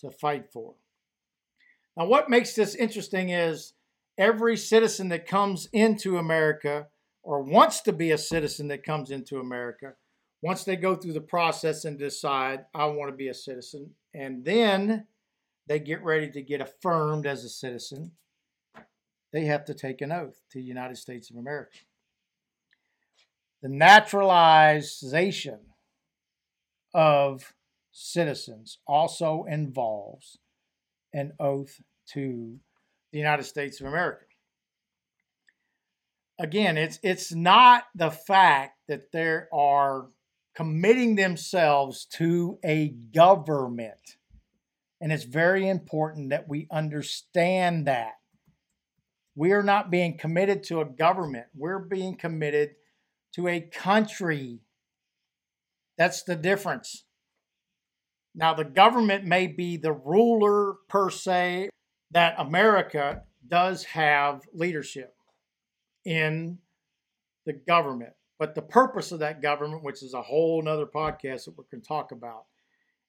to 0.00 0.10
fight 0.10 0.50
for. 0.50 0.76
Now, 1.94 2.06
what 2.06 2.30
makes 2.30 2.54
this 2.54 2.74
interesting 2.74 3.28
is 3.28 3.74
every 4.16 4.56
citizen 4.56 5.10
that 5.10 5.26
comes 5.26 5.68
into 5.74 6.16
America 6.16 6.86
or 7.22 7.42
wants 7.42 7.82
to 7.82 7.92
be 7.92 8.12
a 8.12 8.18
citizen 8.18 8.68
that 8.68 8.82
comes 8.82 9.10
into 9.10 9.38
America, 9.38 9.92
once 10.44 10.62
they 10.64 10.76
go 10.76 10.94
through 10.94 11.14
the 11.14 11.22
process 11.22 11.86
and 11.86 11.98
decide, 11.98 12.66
I 12.74 12.84
want 12.84 13.10
to 13.10 13.16
be 13.16 13.28
a 13.28 13.34
citizen, 13.34 13.92
and 14.12 14.44
then 14.44 15.06
they 15.66 15.78
get 15.78 16.04
ready 16.04 16.30
to 16.32 16.42
get 16.42 16.60
affirmed 16.60 17.26
as 17.26 17.44
a 17.44 17.48
citizen, 17.48 18.10
they 19.32 19.46
have 19.46 19.64
to 19.64 19.72
take 19.72 20.02
an 20.02 20.12
oath 20.12 20.42
to 20.50 20.58
the 20.58 20.64
United 20.64 20.98
States 20.98 21.30
of 21.30 21.38
America. 21.38 21.78
The 23.62 23.70
naturalization 23.70 25.60
of 26.92 27.54
citizens 27.90 28.80
also 28.86 29.46
involves 29.48 30.36
an 31.14 31.32
oath 31.40 31.80
to 32.12 32.58
the 33.12 33.18
United 33.18 33.44
States 33.44 33.80
of 33.80 33.86
America. 33.86 34.26
Again, 36.38 36.76
it's 36.76 36.98
it's 37.02 37.32
not 37.32 37.84
the 37.94 38.10
fact 38.10 38.76
that 38.88 39.10
there 39.10 39.48
are 39.50 40.08
committing 40.54 41.16
themselves 41.16 42.06
to 42.06 42.58
a 42.64 42.94
government. 43.14 44.16
And 45.00 45.12
it's 45.12 45.24
very 45.24 45.68
important 45.68 46.30
that 46.30 46.48
we 46.48 46.66
understand 46.70 47.86
that. 47.86 48.12
We 49.34 49.52
are 49.52 49.62
not 49.62 49.90
being 49.90 50.16
committed 50.16 50.62
to 50.64 50.80
a 50.80 50.84
government, 50.84 51.46
we're 51.54 51.80
being 51.80 52.16
committed 52.16 52.70
to 53.34 53.48
a 53.48 53.60
country. 53.60 54.60
That's 55.98 56.22
the 56.22 56.36
difference. 56.36 57.04
Now, 58.34 58.54
the 58.54 58.64
government 58.64 59.24
may 59.24 59.46
be 59.46 59.76
the 59.76 59.92
ruler 59.92 60.74
per 60.88 61.08
se, 61.10 61.68
that 62.10 62.34
America 62.38 63.22
does 63.46 63.84
have 63.84 64.42
leadership 64.52 65.14
in 66.04 66.58
the 67.46 67.52
government. 67.52 68.12
But 68.38 68.54
the 68.54 68.62
purpose 68.62 69.12
of 69.12 69.20
that 69.20 69.42
government, 69.42 69.84
which 69.84 70.02
is 70.02 70.14
a 70.14 70.22
whole 70.22 70.60
nother 70.62 70.86
podcast 70.86 71.44
that 71.44 71.56
we 71.56 71.64
can 71.70 71.80
talk 71.80 72.12
about, 72.12 72.44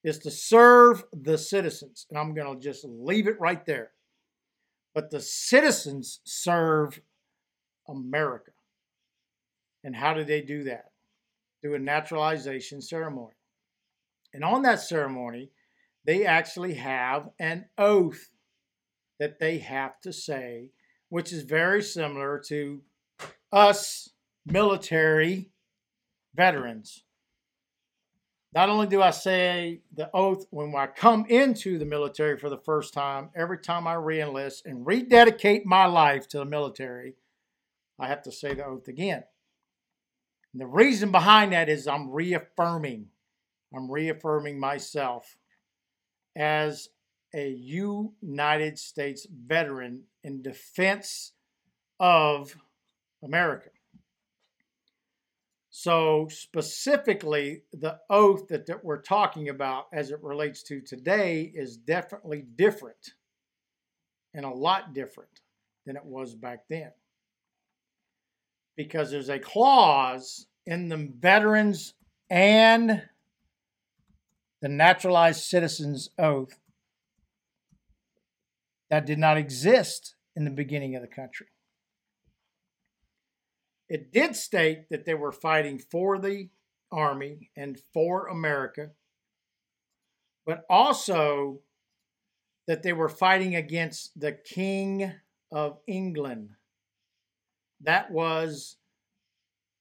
is 0.03 0.19
to 0.19 0.31
serve 0.31 1.03
the 1.11 1.37
citizens. 1.37 2.05
And 2.09 2.19
I'm 2.19 2.35
going 2.35 2.53
to 2.53 2.63
just 2.63 2.85
leave 2.85 3.27
it 3.27 3.39
right 3.39 3.65
there. 3.65 3.91
But 4.93 5.09
the 5.09 5.19
citizens 5.19 6.19
serve 6.23 7.01
America. 7.87 8.51
And 9.83 9.95
how 9.95 10.13
do 10.13 10.23
they 10.23 10.41
do 10.41 10.63
that? 10.65 10.91
Through 11.61 11.75
a 11.75 11.79
naturalization 11.79 12.81
ceremony. 12.81 13.33
And 14.33 14.43
on 14.43 14.61
that 14.61 14.81
ceremony, 14.81 15.49
they 16.05 16.25
actually 16.25 16.75
have 16.75 17.29
an 17.39 17.65
oath 17.77 18.29
that 19.19 19.39
they 19.39 19.57
have 19.59 19.99
to 20.01 20.13
say, 20.13 20.69
which 21.09 21.33
is 21.33 21.43
very 21.43 21.81
similar 21.81 22.41
to 22.47 22.81
us 23.51 24.09
military 24.45 25.51
veterans. 26.35 27.03
Not 28.53 28.69
only 28.69 28.87
do 28.87 29.01
I 29.01 29.11
say 29.11 29.81
the 29.93 30.09
oath 30.13 30.45
when 30.49 30.73
I 30.75 30.87
come 30.87 31.25
into 31.27 31.77
the 31.77 31.85
military 31.85 32.37
for 32.37 32.49
the 32.49 32.57
first 32.57 32.93
time, 32.93 33.29
every 33.35 33.57
time 33.57 33.85
I 33.85 33.95
reenlist 33.95 34.61
and 34.65 34.87
rededicate 34.87 35.65
my 35.65 35.85
life 35.85 36.27
to 36.29 36.37
the 36.37 36.45
military, 36.45 37.15
I 37.99 38.07
have 38.07 38.23
to 38.23 38.31
say 38.31 38.53
the 38.53 38.65
oath 38.65 38.87
again. 38.87 39.23
And 40.53 40.61
the 40.61 40.67
reason 40.67 41.11
behind 41.11 41.51
that 41.51 41.67
is 41.67 41.85
I'm 41.85 42.09
reaffirming, 42.09 43.07
I'm 43.75 43.91
reaffirming 43.91 44.57
myself 44.57 45.37
as 46.33 46.87
a 47.33 47.49
United 47.49 48.79
States 48.79 49.27
veteran 49.29 50.03
in 50.23 50.41
defense 50.41 51.33
of 51.99 52.55
America. 53.21 53.69
So, 55.77 56.29
specifically, 56.29 57.63
the 57.73 57.99
oath 58.09 58.47
that, 58.47 58.65
that 58.67 58.85
we're 58.85 59.01
talking 59.01 59.49
about 59.49 59.87
as 59.91 60.09
it 60.09 60.23
relates 60.23 60.63
to 60.63 60.79
today 60.79 61.51
is 61.53 61.75
definitely 61.75 62.45
different 62.55 63.11
and 64.33 64.45
a 64.45 64.49
lot 64.49 64.93
different 64.93 65.41
than 65.85 65.97
it 65.97 66.05
was 66.05 66.33
back 66.33 66.59
then. 66.69 66.91
Because 68.77 69.11
there's 69.11 69.27
a 69.27 69.37
clause 69.37 70.47
in 70.65 70.87
the 70.87 71.11
Veterans 71.19 71.93
and 72.29 73.01
the 74.61 74.69
Naturalized 74.69 75.43
Citizens 75.43 76.09
Oath 76.17 76.57
that 78.89 79.05
did 79.05 79.19
not 79.19 79.35
exist 79.35 80.15
in 80.37 80.45
the 80.45 80.51
beginning 80.51 80.95
of 80.95 81.01
the 81.01 81.07
country. 81.09 81.47
It 83.87 84.11
did 84.11 84.35
state 84.35 84.89
that 84.89 85.05
they 85.05 85.13
were 85.13 85.31
fighting 85.31 85.79
for 85.79 86.17
the 86.17 86.49
Army 86.91 87.51
and 87.55 87.79
for 87.93 88.27
America, 88.27 88.91
but 90.45 90.65
also 90.69 91.59
that 92.67 92.83
they 92.83 92.93
were 92.93 93.09
fighting 93.09 93.55
against 93.55 94.19
the 94.19 94.31
King 94.31 95.13
of 95.51 95.77
England. 95.87 96.51
That 97.81 98.11
was 98.11 98.77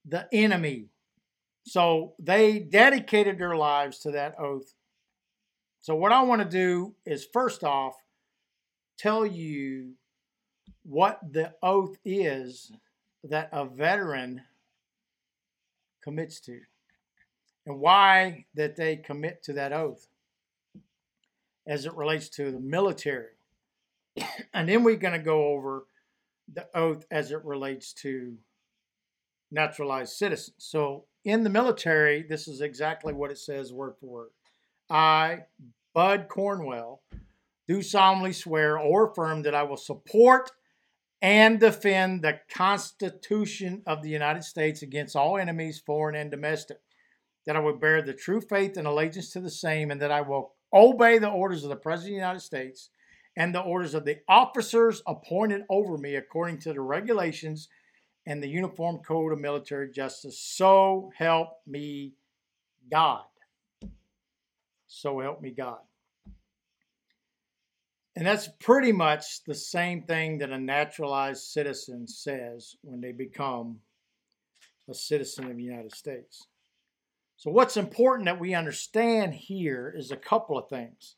the 0.04 0.28
enemy. 0.32 0.88
So 1.66 2.14
they 2.18 2.58
dedicated 2.58 3.38
their 3.38 3.56
lives 3.56 3.98
to 4.00 4.10
that 4.10 4.38
oath. 4.38 4.74
So, 5.80 5.94
what 5.94 6.12
I 6.12 6.22
want 6.22 6.42
to 6.42 6.48
do 6.48 6.94
is 7.06 7.26
first 7.30 7.64
off, 7.64 7.94
tell 8.98 9.24
you 9.24 9.94
what 10.82 11.20
the 11.32 11.54
oath 11.62 11.96
is 12.04 12.72
that 13.24 13.48
a 13.52 13.64
veteran 13.64 14.42
commits 16.02 16.40
to 16.40 16.60
and 17.66 17.80
why 17.80 18.44
that 18.54 18.76
they 18.76 18.96
commit 18.96 19.42
to 19.42 19.54
that 19.54 19.72
oath 19.72 20.06
as 21.66 21.86
it 21.86 21.94
relates 21.94 22.28
to 22.28 22.50
the 22.50 22.60
military. 22.60 23.32
and 24.54 24.68
then 24.68 24.84
we're 24.84 24.96
going 24.96 25.18
to 25.18 25.24
go 25.24 25.48
over 25.48 25.86
the 26.52 26.66
oath 26.74 27.06
as 27.10 27.30
it 27.30 27.42
relates 27.44 27.94
to 27.94 28.36
naturalized 29.50 30.12
citizens. 30.12 30.56
So 30.58 31.06
in 31.24 31.42
the 31.42 31.50
military, 31.50 32.22
this 32.22 32.46
is 32.46 32.60
exactly 32.60 33.14
what 33.14 33.30
it 33.30 33.38
says 33.38 33.72
word 33.72 33.94
for 33.98 34.06
word. 34.06 34.30
I, 34.90 35.44
Bud 35.94 36.26
Cornwell, 36.28 37.00
do 37.66 37.80
solemnly 37.80 38.34
swear 38.34 38.78
or 38.78 39.10
affirm 39.10 39.42
that 39.42 39.54
I 39.54 39.62
will 39.62 39.78
support 39.78 40.50
and 41.24 41.58
defend 41.58 42.20
the 42.20 42.38
Constitution 42.50 43.82
of 43.86 44.02
the 44.02 44.10
United 44.10 44.44
States 44.44 44.82
against 44.82 45.16
all 45.16 45.38
enemies, 45.38 45.80
foreign 45.84 46.14
and 46.14 46.30
domestic. 46.30 46.76
That 47.46 47.56
I 47.56 47.60
will 47.60 47.78
bear 47.78 48.02
the 48.02 48.12
true 48.12 48.42
faith 48.42 48.76
and 48.76 48.86
allegiance 48.86 49.30
to 49.30 49.40
the 49.40 49.48
same, 49.48 49.90
and 49.90 50.02
that 50.02 50.12
I 50.12 50.20
will 50.20 50.52
obey 50.70 51.16
the 51.16 51.30
orders 51.30 51.62
of 51.62 51.70
the 51.70 51.76
President 51.76 52.10
of 52.10 52.16
the 52.16 52.26
United 52.26 52.40
States 52.40 52.90
and 53.38 53.54
the 53.54 53.62
orders 53.62 53.94
of 53.94 54.04
the 54.04 54.18
officers 54.28 55.02
appointed 55.06 55.62
over 55.70 55.96
me 55.96 56.14
according 56.16 56.58
to 56.58 56.74
the 56.74 56.80
regulations 56.82 57.68
and 58.26 58.42
the 58.42 58.48
Uniform 58.48 58.98
Code 58.98 59.32
of 59.32 59.40
Military 59.40 59.90
Justice. 59.90 60.38
So 60.38 61.10
help 61.16 61.48
me 61.66 62.12
God. 62.90 63.24
So 64.86 65.20
help 65.20 65.40
me 65.40 65.52
God. 65.52 65.78
And 68.16 68.26
that's 68.26 68.48
pretty 68.60 68.92
much 68.92 69.42
the 69.44 69.54
same 69.54 70.02
thing 70.02 70.38
that 70.38 70.50
a 70.50 70.58
naturalized 70.58 71.42
citizen 71.44 72.06
says 72.06 72.76
when 72.82 73.00
they 73.00 73.12
become 73.12 73.78
a 74.88 74.94
citizen 74.94 75.50
of 75.50 75.56
the 75.56 75.62
United 75.62 75.92
States. 75.92 76.46
So, 77.36 77.50
what's 77.50 77.76
important 77.76 78.26
that 78.26 78.38
we 78.38 78.54
understand 78.54 79.34
here 79.34 79.92
is 79.96 80.10
a 80.10 80.16
couple 80.16 80.56
of 80.56 80.68
things. 80.68 81.16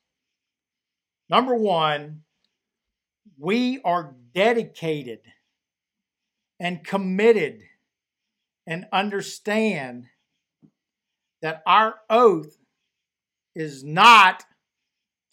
Number 1.28 1.54
one, 1.54 2.22
we 3.36 3.80
are 3.84 4.14
dedicated 4.34 5.20
and 6.58 6.84
committed 6.84 7.60
and 8.66 8.86
understand 8.92 10.06
that 11.42 11.62
our 11.66 11.96
oath 12.08 12.56
is 13.54 13.84
not 13.84 14.44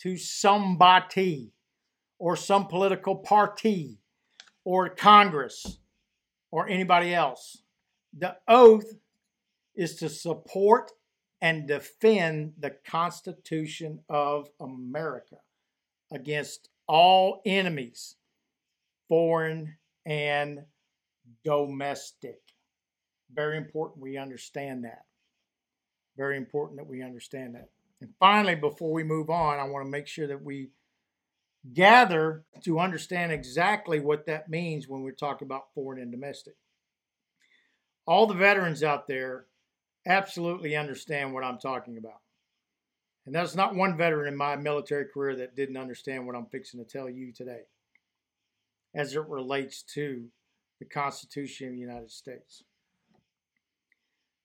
to 0.03 0.17
somebody 0.17 1.53
or 2.19 2.35
some 2.35 2.67
political 2.67 3.15
party 3.15 3.99
or 4.65 4.89
Congress 4.89 5.79
or 6.51 6.67
anybody 6.67 7.13
else. 7.13 7.63
The 8.17 8.35
oath 8.47 8.93
is 9.75 9.95
to 9.95 10.09
support 10.09 10.91
and 11.41 11.67
defend 11.67 12.53
the 12.59 12.75
Constitution 12.85 13.99
of 14.09 14.49
America 14.59 15.37
against 16.11 16.69
all 16.87 17.41
enemies, 17.45 18.15
foreign 19.07 19.77
and 20.05 20.63
domestic. 21.45 22.39
Very 23.33 23.57
important 23.57 24.01
we 24.01 24.17
understand 24.17 24.83
that. 24.83 25.05
Very 26.17 26.37
important 26.37 26.77
that 26.77 26.87
we 26.87 27.01
understand 27.01 27.55
that. 27.55 27.69
And 28.03 28.11
finally, 28.19 28.55
before 28.55 28.91
we 28.91 29.05
move 29.05 29.29
on, 29.29 29.59
I 29.59 29.63
want 29.63 29.85
to 29.85 29.89
make 29.89 30.07
sure 30.07 30.27
that 30.27 30.43
we 30.43 30.71
gather 31.73 32.43
to 32.65 32.77
understand 32.77 33.31
exactly 33.31 34.01
what 34.01 34.25
that 34.25 34.49
means 34.49 34.89
when 34.89 35.03
we're 35.03 35.13
talking 35.13 35.45
about 35.45 35.73
foreign 35.73 36.01
and 36.01 36.11
domestic. 36.11 36.55
All 38.05 38.27
the 38.27 38.33
veterans 38.33 38.83
out 38.83 39.07
there 39.07 39.45
absolutely 40.05 40.75
understand 40.75 41.33
what 41.33 41.45
I'm 41.45 41.59
talking 41.59 41.97
about. 41.97 42.19
And 43.25 43.33
there's 43.33 43.55
not 43.55 43.73
one 43.73 43.95
veteran 43.95 44.27
in 44.27 44.35
my 44.35 44.57
military 44.57 45.05
career 45.05 45.37
that 45.37 45.55
didn't 45.55 45.77
understand 45.77 46.27
what 46.27 46.35
I'm 46.35 46.47
fixing 46.47 46.83
to 46.83 46.85
tell 46.85 47.09
you 47.09 47.31
today 47.31 47.61
as 48.93 49.15
it 49.15 49.25
relates 49.29 49.81
to 49.93 50.25
the 50.79 50.85
Constitution 50.85 51.69
of 51.69 51.73
the 51.75 51.79
United 51.79 52.11
States. 52.11 52.63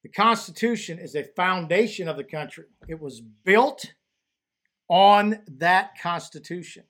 The 0.03 0.09
Constitution 0.09 0.99
is 0.99 1.15
a 1.15 1.25
foundation 1.25 2.09
of 2.09 2.17
the 2.17 2.25
country. 2.25 2.65
It 2.89 3.01
was 3.01 3.21
built 3.21 3.93
on 4.89 5.41
that 5.59 5.99
Constitution. 6.01 6.85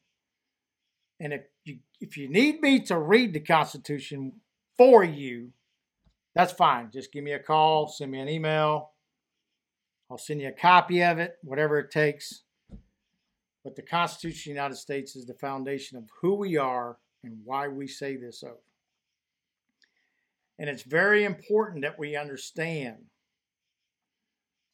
And 1.21 1.33
if 1.33 1.43
you 1.65 1.79
if 2.01 2.17
you 2.17 2.29
need 2.29 2.61
me 2.61 2.81
to 2.81 2.99
read 2.99 3.33
the 3.33 3.41
Constitution 3.41 4.35
for 4.77 5.03
you, 5.03 5.51
that's 6.35 6.53
fine. 6.53 6.91
Just 6.93 7.13
give 7.13 7.25
me 7.25 7.33
a 7.33 7.39
call, 7.41 7.89
send 7.89 8.13
me 8.13 8.21
an 8.21 8.29
email. 8.29 8.93
I'll 10.11 10.19
send 10.19 10.41
you 10.41 10.49
a 10.49 10.53
copy 10.53 11.03
of 11.03 11.19
it, 11.19 11.37
whatever 11.43 11.79
it 11.79 11.91
takes. 11.91 12.43
But 13.65 13.75
the 13.75 13.83
Constitution 13.83 14.53
of 14.53 14.55
the 14.55 14.61
United 14.61 14.77
States 14.77 15.17
is 15.17 15.27
the 15.27 15.35
foundation 15.35 15.99
of 15.99 16.05
who 16.21 16.35
we 16.35 16.57
are 16.57 16.99
and 17.25 17.39
why 17.45 17.69
we 17.69 17.87
say 17.89 18.17
this 18.17 18.43
oath. 18.45 18.68
And 20.59 20.69
it's 20.69 20.83
very 20.83 21.25
important 21.25 21.83
that 21.83 21.99
we 21.99 22.17
understand 22.17 22.97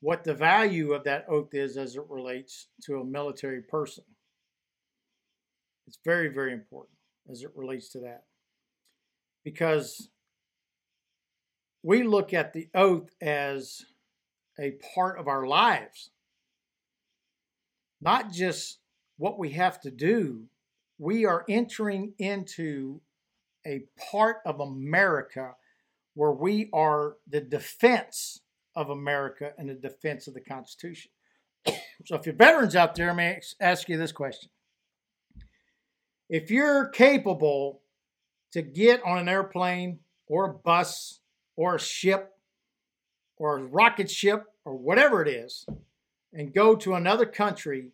what 0.01 0.25
the 0.25 0.35
value 0.35 0.93
of 0.93 1.05
that 1.05 1.27
oath 1.29 1.55
is 1.55 1.77
as 1.77 1.97
it 1.97 2.05
relates 2.09 2.69
to 2.85 3.01
a 3.01 3.05
military 3.05 3.63
person. 3.63 4.05
It's 5.87 5.99
very, 6.05 6.29
very 6.29 6.53
important 6.53 6.97
as 7.31 7.43
it 7.43 7.51
relates 7.55 7.91
to 7.91 8.01
that. 8.01 8.25
Because 9.45 10.09
we 11.83 12.03
look 12.03 12.33
at 12.33 12.53
the 12.55 12.69
oath 12.75 13.11
as 13.21 13.83
a 14.59 14.73
part 14.95 15.19
of 15.19 15.29
our 15.29 15.47
lives, 15.47 16.11
not 18.01 18.33
just 18.33 18.79
what 19.19 19.39
we 19.39 19.51
have 19.51 19.81
to 19.83 19.91
do. 19.91 20.45
We 20.99 21.27
are 21.27 21.45
entering 21.49 22.15
into 22.19 23.01
a 23.67 23.83
part 24.11 24.39
of 24.47 24.61
America 24.61 25.55
where 26.15 26.33
we 26.33 26.71
are 26.73 27.17
the 27.29 27.41
defense 27.41 28.41
of 28.77 28.91
America 28.91 29.53
and 29.59 29.69
the 29.69 29.75
defense 29.75 30.27
of 30.27 30.35
the 30.35 30.41
Constitution. 30.41 31.11
so, 31.67 32.17
if 32.17 32.27
you're 32.27 32.35
veterans 32.35 32.77
out 32.77 32.95
there, 32.95 33.11
I 33.11 33.15
may 33.15 33.41
ask 33.61 33.89
you 33.89 33.97
this 33.97 34.13
question 34.13 34.51
if 36.29 36.51
you're 36.51 36.89
capable 36.89 37.83
to 38.53 38.63
get 38.63 39.03
on 39.05 39.19
an 39.19 39.29
airplane 39.29 39.99
or 40.27 40.47
a 40.47 40.55
bus 40.55 41.21
or 41.57 41.77
a 41.77 41.81
ship 41.81 42.33
or 43.37 43.59
a 43.59 43.63
rocket 43.65 44.11
ship 44.11 44.45
or 44.65 44.75
whatever 44.77 45.23
it 45.23 45.29
is 45.29 45.67
and 46.33 46.55
go 46.55 46.75
to 46.77 46.95
another 46.95 47.27
country 47.27 47.91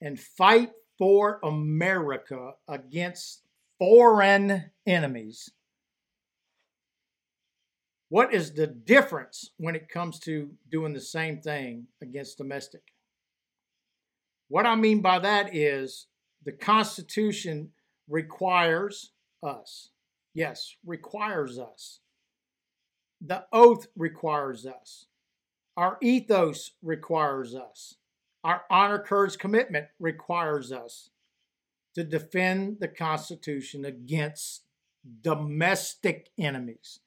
and 0.00 0.18
fight 0.18 0.70
for 0.98 1.40
America 1.44 2.52
against 2.68 3.42
foreign 3.78 4.70
enemies, 4.86 5.50
what 8.10 8.34
is 8.34 8.52
the 8.52 8.66
difference 8.66 9.50
when 9.56 9.76
it 9.76 9.88
comes 9.88 10.18
to 10.18 10.50
doing 10.68 10.92
the 10.92 11.00
same 11.00 11.40
thing 11.40 11.86
against 12.02 12.38
domestic? 12.38 12.82
What 14.48 14.66
I 14.66 14.74
mean 14.74 15.00
by 15.00 15.20
that 15.20 15.54
is 15.54 16.08
the 16.44 16.50
Constitution 16.50 17.70
requires 18.08 19.12
us. 19.44 19.90
Yes, 20.34 20.74
requires 20.84 21.56
us. 21.60 22.00
The 23.20 23.44
oath 23.52 23.86
requires 23.96 24.66
us. 24.66 25.06
Our 25.76 25.96
ethos 26.02 26.72
requires 26.82 27.54
us. 27.54 27.94
Our 28.42 28.62
honor 28.70 28.98
courage 28.98 29.38
commitment 29.38 29.86
requires 30.00 30.72
us 30.72 31.10
to 31.94 32.02
defend 32.02 32.78
the 32.80 32.88
Constitution 32.88 33.84
against 33.84 34.64
domestic 35.22 36.30
enemies. 36.36 36.98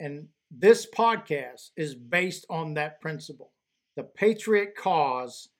And 0.00 0.28
this 0.50 0.86
podcast 0.86 1.70
is 1.76 1.94
based 1.94 2.46
on 2.50 2.74
that 2.74 3.00
principle. 3.00 3.52
The 3.96 4.02
patriot 4.02 4.74
cause 4.76 5.50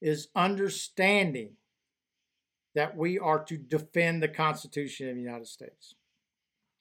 is 0.00 0.28
understanding 0.36 1.50
that 2.74 2.96
we 2.96 3.18
are 3.18 3.42
to 3.44 3.56
defend 3.56 4.22
the 4.22 4.28
Constitution 4.28 5.08
of 5.08 5.16
the 5.16 5.20
United 5.20 5.48
States. 5.48 5.94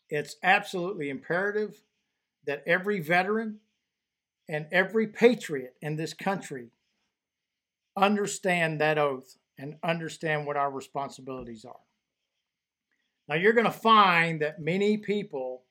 It's 0.10 0.36
absolutely 0.44 1.10
imperative 1.10 1.84
that 2.46 2.64
every 2.68 3.00
veteran 3.00 3.58
and 4.48 4.68
every 4.72 5.08
patriot 5.08 5.74
in 5.82 5.96
this 5.96 6.14
country 6.14 6.70
understand 7.98 8.80
that 8.80 9.00
oath 9.00 9.38
and 9.58 9.76
understand 9.84 10.46
what 10.46 10.56
our 10.56 10.70
responsibilities 10.70 11.66
are. 11.66 11.80
Now, 13.28 13.36
you're 13.36 13.54
going 13.54 13.66
to 13.66 13.72
find 13.72 14.42
that 14.42 14.62
many 14.62 14.98
people 14.98 15.64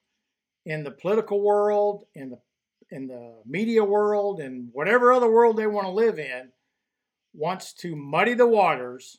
in 0.66 0.83
the 0.83 0.90
political 0.90 1.40
world, 1.40 2.05
in 2.14 2.31
the 2.31 2.38
in 2.90 3.07
the 3.07 3.35
media 3.46 3.83
world, 3.83 4.38
and 4.40 4.68
whatever 4.72 5.12
other 5.12 5.31
world 5.31 5.57
they 5.57 5.66
want 5.66 5.87
to 5.87 5.90
live 5.90 6.18
in, 6.18 6.50
wants 7.33 7.72
to 7.72 7.96
muddy 7.96 8.35
the 8.35 8.46
waters 8.46 9.18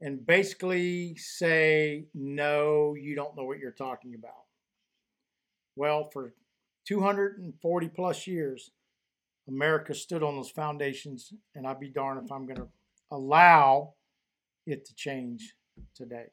and 0.00 0.26
basically 0.26 1.14
say, 1.16 2.06
no, 2.14 2.94
you 2.94 3.14
don't 3.14 3.36
know 3.36 3.44
what 3.44 3.58
you're 3.58 3.70
talking 3.70 4.14
about. 4.14 4.44
Well, 5.76 6.10
for 6.10 6.34
240 6.86 7.88
plus 7.88 8.26
years, 8.26 8.70
America 9.48 9.94
stood 9.94 10.22
on 10.22 10.36
those 10.36 10.50
foundations, 10.50 11.32
and 11.54 11.66
I'd 11.66 11.80
be 11.80 11.88
darned 11.88 12.24
if 12.24 12.32
I'm 12.32 12.46
going 12.46 12.56
to 12.56 12.68
allow 13.10 13.94
it 14.66 14.84
to 14.86 14.94
change 14.94 15.54
today. 15.94 16.26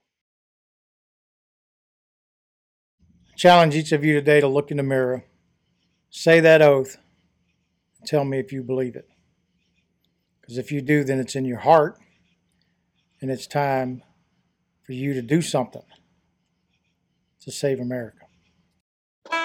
Challenge 3.40 3.74
each 3.74 3.92
of 3.94 4.04
you 4.04 4.14
today 4.14 4.42
to 4.42 4.48
look 4.50 4.70
in 4.70 4.76
the 4.76 4.84
mirror, 4.84 5.24
say 6.10 6.42
that 6.42 6.62
oath, 6.62 6.98
and 7.98 8.06
tell 8.06 8.26
me 8.26 8.38
if 8.38 8.52
you 8.52 8.62
believe 8.62 8.98
it. 8.98 9.08
Because 10.42 10.58
if 10.58 10.74
you 10.74 10.82
do, 10.82 11.06
then 11.06 11.20
it's 11.20 11.38
in 11.38 11.46
your 11.46 11.60
heart, 11.60 11.98
and 13.22 13.32
it's 13.32 13.48
time 13.48 14.04
for 14.84 14.92
you 14.92 15.14
to 15.14 15.22
do 15.22 15.42
something 15.42 15.84
to 17.40 17.50
save 17.50 17.80
America. 17.80 18.26
In 19.32 19.38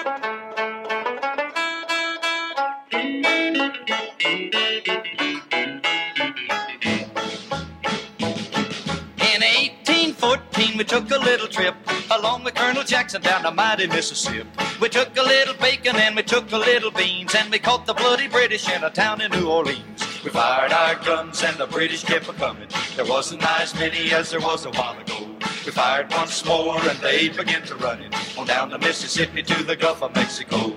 1814, 9.41 10.77
we 10.77 10.83
took 10.83 11.09
a 11.11 11.17
little 11.17 11.47
trip 11.47 11.75
along 12.19 12.43
with 12.43 12.55
Colonel 12.55 12.83
Jackson 12.83 13.21
down 13.21 13.43
the 13.43 13.51
mighty 13.51 13.87
Mississippi. 13.87 14.47
We 14.79 14.89
took 14.89 15.17
a 15.17 15.21
little 15.21 15.53
bacon 15.55 15.95
and 15.95 16.15
we 16.15 16.23
took 16.23 16.51
a 16.51 16.57
little 16.57 16.91
beans, 16.91 17.35
and 17.35 17.51
we 17.51 17.59
caught 17.59 17.85
the 17.85 17.93
bloody 17.93 18.27
British 18.27 18.69
in 18.69 18.83
a 18.83 18.89
town 18.89 19.21
in 19.21 19.31
New 19.31 19.49
Orleans. 19.49 20.01
We 20.23 20.29
fired 20.31 20.71
our 20.71 20.95
guns 20.95 21.43
and 21.43 21.57
the 21.57 21.67
British 21.67 22.03
kept 22.03 22.27
a 22.27 22.33
coming. 22.33 22.67
There 22.95 23.05
wasn't 23.05 23.43
as 23.43 23.75
many 23.75 24.11
as 24.11 24.31
there 24.31 24.39
was 24.39 24.65
a 24.65 24.71
while 24.71 24.99
ago. 24.99 25.29
We 25.65 25.71
fired 25.71 26.11
once 26.11 26.43
more 26.45 26.79
and 26.79 26.99
they 26.99 27.29
began 27.29 27.63
to 27.63 27.75
run 27.75 28.01
it 28.01 28.37
on 28.37 28.47
down 28.47 28.69
the 28.69 28.79
Mississippi 28.79 29.43
to 29.43 29.63
the 29.63 29.75
Gulf 29.75 30.01
of 30.01 30.15
Mexico. 30.15 30.75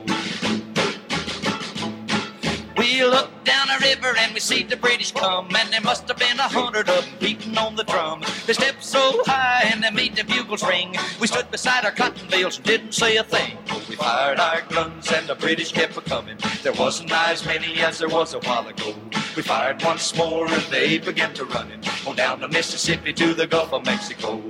We 2.88 3.04
looked 3.04 3.44
down 3.44 3.68
a 3.68 3.78
river 3.80 4.16
and 4.16 4.32
we 4.32 4.40
see 4.40 4.62
the 4.62 4.74
British 4.74 5.12
come, 5.12 5.54
and 5.54 5.70
there 5.70 5.82
must 5.82 6.08
have 6.08 6.16
been 6.16 6.38
a 6.38 6.48
hundred 6.48 6.88
of 6.88 7.04
them 7.04 7.14
beating 7.20 7.58
on 7.58 7.76
the 7.76 7.84
drum. 7.84 8.22
They 8.46 8.54
stepped 8.54 8.82
so 8.82 9.22
high 9.26 9.68
and 9.70 9.84
they 9.84 9.90
made 9.90 10.16
the 10.16 10.24
bugles 10.24 10.66
ring. 10.66 10.96
We 11.20 11.26
stood 11.26 11.50
beside 11.50 11.84
our 11.84 11.90
cotton 11.90 12.26
bales 12.30 12.56
and 12.56 12.64
didn't 12.64 12.92
say 12.92 13.18
a 13.18 13.24
thing. 13.24 13.58
We 13.90 13.96
fired 13.96 14.40
our 14.40 14.62
guns 14.62 15.12
and 15.12 15.26
the 15.26 15.34
British 15.34 15.70
kept 15.70 15.98
a 15.98 16.00
coming. 16.00 16.38
There 16.62 16.72
wasn't 16.72 17.12
as 17.12 17.44
many 17.44 17.78
as 17.80 17.98
there 17.98 18.08
was 18.08 18.32
a 18.32 18.38
while 18.38 18.66
ago. 18.66 18.94
We 19.36 19.42
fired 19.42 19.84
once 19.84 20.16
more 20.16 20.50
and 20.50 20.62
they 20.72 20.96
began 20.96 21.34
to 21.34 21.44
run 21.44 21.70
on 22.06 22.16
down 22.16 22.40
the 22.40 22.48
Mississippi 22.48 23.12
to 23.12 23.34
the 23.34 23.46
Gulf 23.46 23.74
of 23.74 23.84
Mexico. 23.84 24.42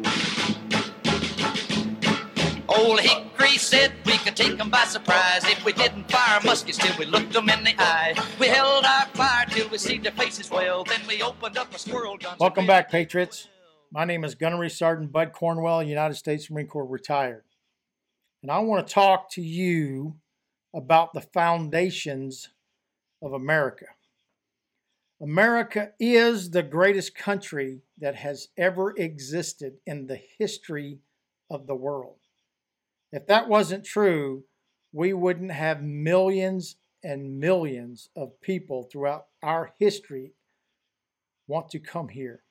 Old 2.69 3.01
Hickory 3.01 3.57
said 3.57 3.95
we 4.05 4.19
could 4.19 4.37
take 4.37 4.61
'em 4.61 4.69
by 4.69 4.85
surprise 4.85 5.43
if 5.45 5.65
we 5.65 5.73
didn't 5.73 6.11
fire 6.11 6.39
muskets 6.45 6.77
till 6.77 6.97
we 6.99 7.07
looked 7.07 7.35
'em 7.35 7.49
in 7.49 7.65
the 7.65 7.75
eye. 7.79 8.15
We 8.39 8.47
held 8.49 8.85
our 8.85 9.07
fire 9.15 9.47
till 9.47 9.71
we 9.71 9.79
see 9.79 9.97
their 9.97 10.13
faces 10.13 10.51
well, 10.51 10.85
then 10.85 11.01
we 11.07 11.23
opened 11.23 11.57
up 11.57 11.75
a 11.75 11.79
squirrel 11.79 12.19
gun. 12.19 12.37
Welcome 12.39 12.67
back, 12.67 12.91
Patriots. 12.91 13.49
My 13.91 14.05
name 14.05 14.23
is 14.23 14.35
Gunnery 14.35 14.69
Sergeant 14.69 15.11
Bud 15.11 15.33
Cornwell, 15.33 15.83
United 15.83 16.17
States 16.17 16.51
Marine 16.51 16.67
Corps 16.67 16.85
retired. 16.85 17.45
And 18.43 18.53
I 18.53 18.59
want 18.59 18.87
to 18.87 18.93
talk 18.93 19.31
to 19.33 19.43
you 19.43 20.21
about 20.75 21.15
the 21.15 21.23
foundations 21.23 22.51
of 23.23 23.33
America. 23.33 23.87
America 25.23 25.95
is 25.99 26.51
the 26.51 26.63
greatest 26.63 27.15
country 27.15 27.81
that 27.97 28.15
has 28.17 28.49
ever 28.59 28.95
existed 28.97 29.81
in 29.87 30.07
the 30.07 30.21
history 30.39 31.01
of 31.51 31.67
the 31.67 31.75
world. 31.75 32.19
If 33.12 33.27
that 33.27 33.49
wasn't 33.49 33.85
true, 33.85 34.44
we 34.92 35.12
wouldn't 35.12 35.53
have 35.53 35.83
millions 35.83 36.77
and 37.03 37.38
millions 37.38 38.11
of 38.16 38.40
people 38.40 38.83
throughout 38.83 39.27
our 39.42 39.73
history 39.79 40.33
want 41.47 41.71
to 41.71 41.79
come 41.79 42.09
here. 42.09 42.42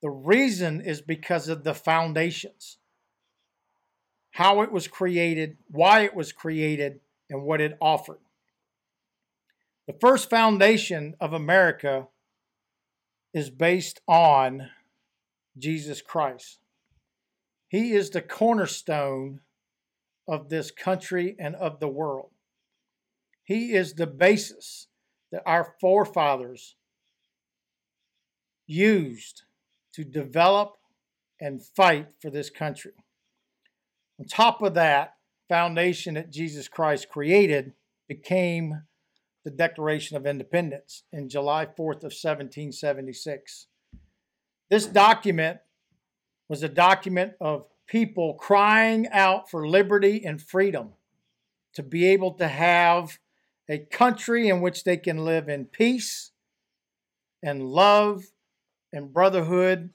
The 0.00 0.10
reason 0.10 0.80
is 0.80 1.00
because 1.00 1.48
of 1.48 1.64
the 1.64 1.74
foundations 1.74 2.78
how 4.30 4.62
it 4.62 4.70
was 4.70 4.86
created, 4.86 5.56
why 5.66 6.00
it 6.00 6.14
was 6.14 6.32
created, 6.32 7.00
and 7.28 7.42
what 7.42 7.60
it 7.60 7.76
offered. 7.80 8.20
The 9.88 9.96
first 10.00 10.30
foundation 10.30 11.16
of 11.20 11.32
America 11.32 12.06
is 13.34 13.50
based 13.50 14.00
on 14.06 14.70
Jesus 15.56 16.00
Christ. 16.00 16.58
He 17.68 17.92
is 17.92 18.10
the 18.10 18.22
cornerstone 18.22 19.40
of 20.26 20.48
this 20.48 20.70
country 20.70 21.36
and 21.38 21.54
of 21.54 21.80
the 21.80 21.88
world. 21.88 22.30
He 23.44 23.72
is 23.72 23.94
the 23.94 24.06
basis 24.06 24.88
that 25.32 25.42
our 25.46 25.74
forefathers 25.80 26.76
used 28.66 29.42
to 29.94 30.04
develop 30.04 30.76
and 31.40 31.62
fight 31.62 32.08
for 32.20 32.30
this 32.30 32.50
country. 32.50 32.92
On 34.18 34.26
top 34.26 34.62
of 34.62 34.74
that 34.74 35.14
foundation 35.48 36.14
that 36.14 36.30
Jesus 36.30 36.68
Christ 36.68 37.08
created 37.08 37.72
became 38.08 38.82
the 39.44 39.50
Declaration 39.50 40.16
of 40.16 40.26
Independence 40.26 41.04
in 41.12 41.28
July 41.28 41.64
4th 41.64 42.04
of 42.04 42.12
1776. 42.12 43.66
This 44.68 44.86
document 44.86 45.58
was 46.48 46.62
a 46.62 46.68
document 46.68 47.34
of 47.40 47.66
people 47.86 48.34
crying 48.34 49.06
out 49.08 49.50
for 49.50 49.68
liberty 49.68 50.24
and 50.24 50.40
freedom 50.40 50.90
to 51.74 51.82
be 51.82 52.06
able 52.06 52.32
to 52.32 52.48
have 52.48 53.18
a 53.68 53.78
country 53.78 54.48
in 54.48 54.60
which 54.60 54.84
they 54.84 54.96
can 54.96 55.24
live 55.24 55.48
in 55.48 55.64
peace 55.64 56.30
and 57.42 57.62
love 57.62 58.24
and 58.92 59.12
brotherhood 59.12 59.90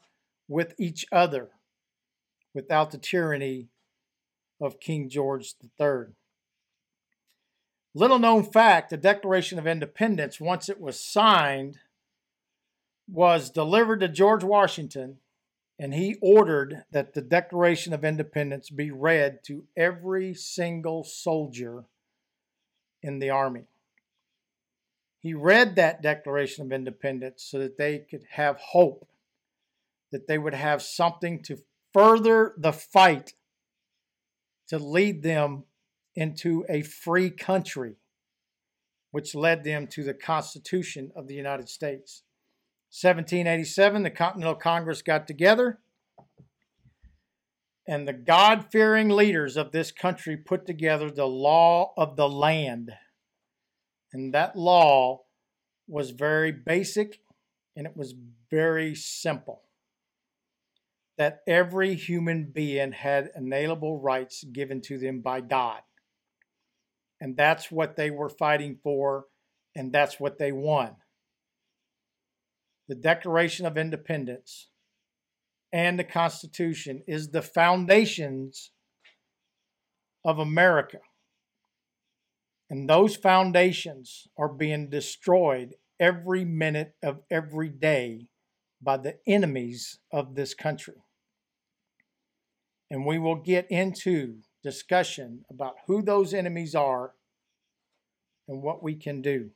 with 0.48 0.74
each 0.78 1.06
other 1.12 1.50
without 2.54 2.92
the 2.92 2.98
tyranny 2.98 3.68
of 4.62 4.80
King 4.80 5.10
George 5.10 5.56
III. 5.80 6.14
Little 7.96 8.20
known 8.20 8.44
fact 8.44 8.90
the 8.90 8.98
Declaration 8.98 9.60
of 9.60 9.68
Independence, 9.68 10.40
once 10.40 10.70
it 10.70 10.80
was 10.80 11.00
signed, 11.00 11.80
was 13.08 13.50
delivered 13.50 14.00
to 14.00 14.08
George 14.08 14.44
Washington, 14.44 15.18
and 15.84 15.94
he 15.94 16.16
ordered 16.22 16.86
that 16.92 17.14
the 17.14 17.22
Declaration 17.22 17.92
of 17.92 18.06
Independence 18.06 18.70
be 18.70 18.90
read 18.90 19.44
to 19.44 19.66
every 19.76 20.34
single 20.34 21.04
soldier 21.04 21.84
in 23.02 23.20
the 23.20 23.30
Army. 23.30 23.66
He 25.20 25.34
read 25.34 25.76
that 25.76 26.02
Declaration 26.02 26.66
of 26.66 26.72
Independence 26.72 27.44
so 27.44 27.60
that 27.60 27.78
they 27.78 28.00
could 28.00 28.24
have 28.32 28.56
hope, 28.56 29.10
that 30.14 30.26
they 30.26 30.38
would 30.38 30.54
have 30.54 30.82
something 30.82 31.44
to 31.44 31.58
further 31.94 32.54
the 32.58 32.72
fight 32.72 33.34
to 34.70 34.80
lead 34.80 35.22
them 35.22 35.66
into 36.16 36.66
a 36.70 36.84
free 36.84 37.30
country, 37.30 37.96
which 39.12 39.36
led 39.36 39.66
them 39.66 39.88
to 39.88 40.06
the 40.06 40.14
Constitution 40.14 41.12
of 41.14 41.28
the 41.28 41.36
United 41.36 41.68
States. 41.68 42.24
1787, 43.02 44.04
the 44.04 44.12
Continental 44.12 44.54
Congress 44.54 45.02
got 45.02 45.26
together, 45.26 45.80
and 47.88 48.08
the 48.08 48.14
God 48.14 48.68
fearing 48.72 49.10
leaders 49.10 49.58
of 49.58 49.72
this 49.72 49.92
country 49.92 50.38
put 50.38 50.68
together 50.68 51.10
the 51.10 51.26
law 51.26 51.94
of 51.98 52.16
the 52.16 52.30
land. 52.30 52.92
And 54.14 54.32
that 54.36 54.56
law 54.56 55.24
was 55.88 56.12
very 56.12 56.52
basic 56.52 57.20
and 57.76 57.88
it 57.88 57.98
was 57.98 58.14
very 58.52 58.94
simple 58.94 59.64
that 61.18 61.42
every 61.48 61.96
human 61.96 62.52
being 62.54 62.92
had 62.92 63.32
inalienable 63.36 64.00
rights 64.00 64.44
given 64.44 64.82
to 64.82 65.00
them 65.00 65.22
by 65.22 65.42
God. 65.42 65.82
And 67.20 67.36
that's 67.36 67.72
what 67.72 67.96
they 67.96 68.12
were 68.12 68.30
fighting 68.30 68.78
for, 68.84 69.26
and 69.76 69.92
that's 69.92 70.20
what 70.20 70.38
they 70.38 70.52
won. 70.52 70.96
The 72.94 73.00
Declaration 73.00 73.66
of 73.66 73.76
Independence 73.76 74.68
and 75.72 75.98
the 75.98 76.04
Constitution 76.04 77.02
is 77.08 77.30
the 77.30 77.42
foundations 77.42 78.70
of 80.24 80.38
America. 80.38 81.00
And 82.70 82.88
those 82.88 83.16
foundations 83.16 84.28
are 84.38 84.48
being 84.48 84.92
destroyed 84.92 85.74
every 86.00 86.46
minute 86.46 86.94
of 87.02 87.22
every 87.32 87.70
day 87.70 88.28
by 88.80 88.98
the 88.98 89.18
enemies 89.26 89.98
of 90.12 90.36
this 90.36 90.54
country. 90.54 91.02
And 92.92 93.08
we 93.08 93.18
will 93.18 93.38
get 93.38 93.72
into 93.72 94.36
discussion 94.62 95.46
about 95.50 95.78
who 95.88 96.04
those 96.04 96.32
enemies 96.32 96.76
are 96.76 97.16
and 98.48 98.62
what 98.62 98.84
we 98.84 98.94
can 98.94 99.24
do 99.24 99.50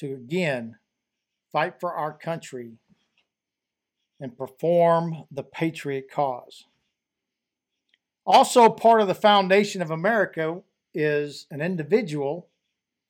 to 0.00 0.12
again 0.12 0.76
fight 1.52 1.80
for 1.80 1.94
our 1.94 2.12
country 2.12 2.72
and 4.20 4.36
perform 4.36 5.24
the 5.30 5.42
patriot 5.42 6.10
cause. 6.10 6.64
Also, 8.26 8.68
part 8.68 9.00
of 9.00 9.08
the 9.08 9.14
foundation 9.14 9.80
of 9.80 9.90
America 9.90 10.60
is 10.92 11.46
an 11.50 11.60
individual, 11.60 12.48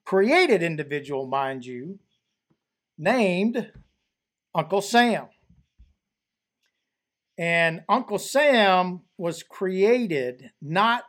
created 0.04 0.62
individual, 0.62 1.26
mind 1.26 1.64
you, 1.64 1.98
named 2.96 3.72
Uncle 4.54 4.80
Sam. 4.80 5.26
And 7.36 7.82
Uncle 7.88 8.18
Sam 8.18 9.00
was 9.16 9.42
created 9.42 10.50
not 10.60 11.04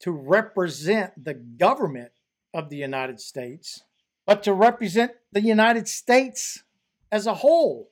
to 0.00 0.10
represent 0.10 1.24
the 1.24 1.34
government 1.34 2.12
of 2.54 2.70
the 2.70 2.76
United 2.76 3.20
States, 3.20 3.82
but 4.26 4.42
to 4.42 4.52
represent 4.52 5.12
the 5.32 5.40
United 5.40 5.88
States 5.88 6.64
as 7.12 7.26
a 7.26 7.34
whole, 7.34 7.90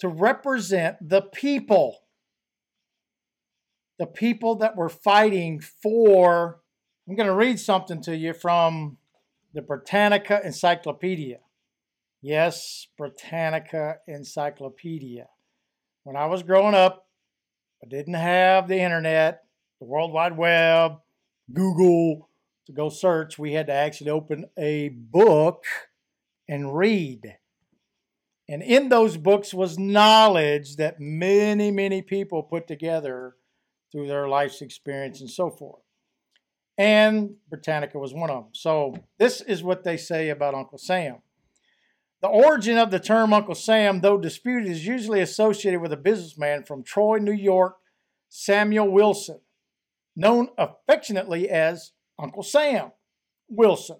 to 0.00 0.08
represent 0.08 0.96
the 1.06 1.20
people, 1.20 1.98
the 3.98 4.06
people 4.06 4.56
that 4.56 4.76
were 4.76 4.88
fighting 4.88 5.60
for. 5.60 6.60
I'm 7.06 7.16
going 7.16 7.28
to 7.28 7.34
read 7.34 7.60
something 7.60 8.02
to 8.02 8.16
you 8.16 8.32
from 8.32 8.96
the 9.52 9.62
Britannica 9.62 10.40
Encyclopedia. 10.44 11.38
Yes, 12.20 12.88
Britannica 12.96 13.98
Encyclopedia. 14.08 15.28
when 16.04 16.16
I 16.16 16.26
was 16.26 16.42
growing 16.42 16.74
up, 16.74 17.06
I 17.84 17.86
didn't 17.88 18.14
have 18.14 18.66
the 18.66 18.78
internet, 18.78 19.44
the 19.78 19.86
World 19.86 20.12
Wide 20.12 20.36
Web, 20.36 20.98
Google 21.52 22.27
to 22.68 22.72
go 22.74 22.90
search. 22.90 23.38
We 23.38 23.54
had 23.54 23.66
to 23.68 23.72
actually 23.72 24.10
open 24.10 24.44
a 24.58 24.90
book 24.90 25.64
and 26.46 26.76
read. 26.76 27.38
And 28.46 28.62
in 28.62 28.90
those 28.90 29.16
books 29.16 29.54
was 29.54 29.78
knowledge 29.78 30.76
that 30.76 31.00
many, 31.00 31.70
many 31.70 32.02
people 32.02 32.42
put 32.42 32.68
together 32.68 33.36
through 33.90 34.06
their 34.06 34.28
life's 34.28 34.60
experience 34.60 35.22
and 35.22 35.30
so 35.30 35.48
forth. 35.50 35.82
And 36.76 37.36
Britannica 37.48 37.98
was 37.98 38.12
one 38.12 38.28
of 38.28 38.44
them. 38.44 38.52
So 38.52 38.94
this 39.18 39.40
is 39.40 39.62
what 39.62 39.82
they 39.82 39.96
say 39.96 40.28
about 40.28 40.54
Uncle 40.54 40.78
Sam. 40.78 41.16
The 42.20 42.28
origin 42.28 42.76
of 42.76 42.90
the 42.90 43.00
term 43.00 43.32
Uncle 43.32 43.54
Sam, 43.54 44.02
though 44.02 44.18
disputed, 44.18 44.70
is 44.70 44.86
usually 44.86 45.20
associated 45.20 45.80
with 45.80 45.92
a 45.92 45.96
businessman 45.96 46.64
from 46.64 46.82
Troy, 46.82 47.16
New 47.16 47.32
York, 47.32 47.76
Samuel 48.28 48.90
Wilson, 48.90 49.40
known 50.14 50.48
affectionately 50.58 51.48
as 51.48 51.92
Uncle 52.18 52.42
Sam 52.42 52.92
Wilson. 53.48 53.98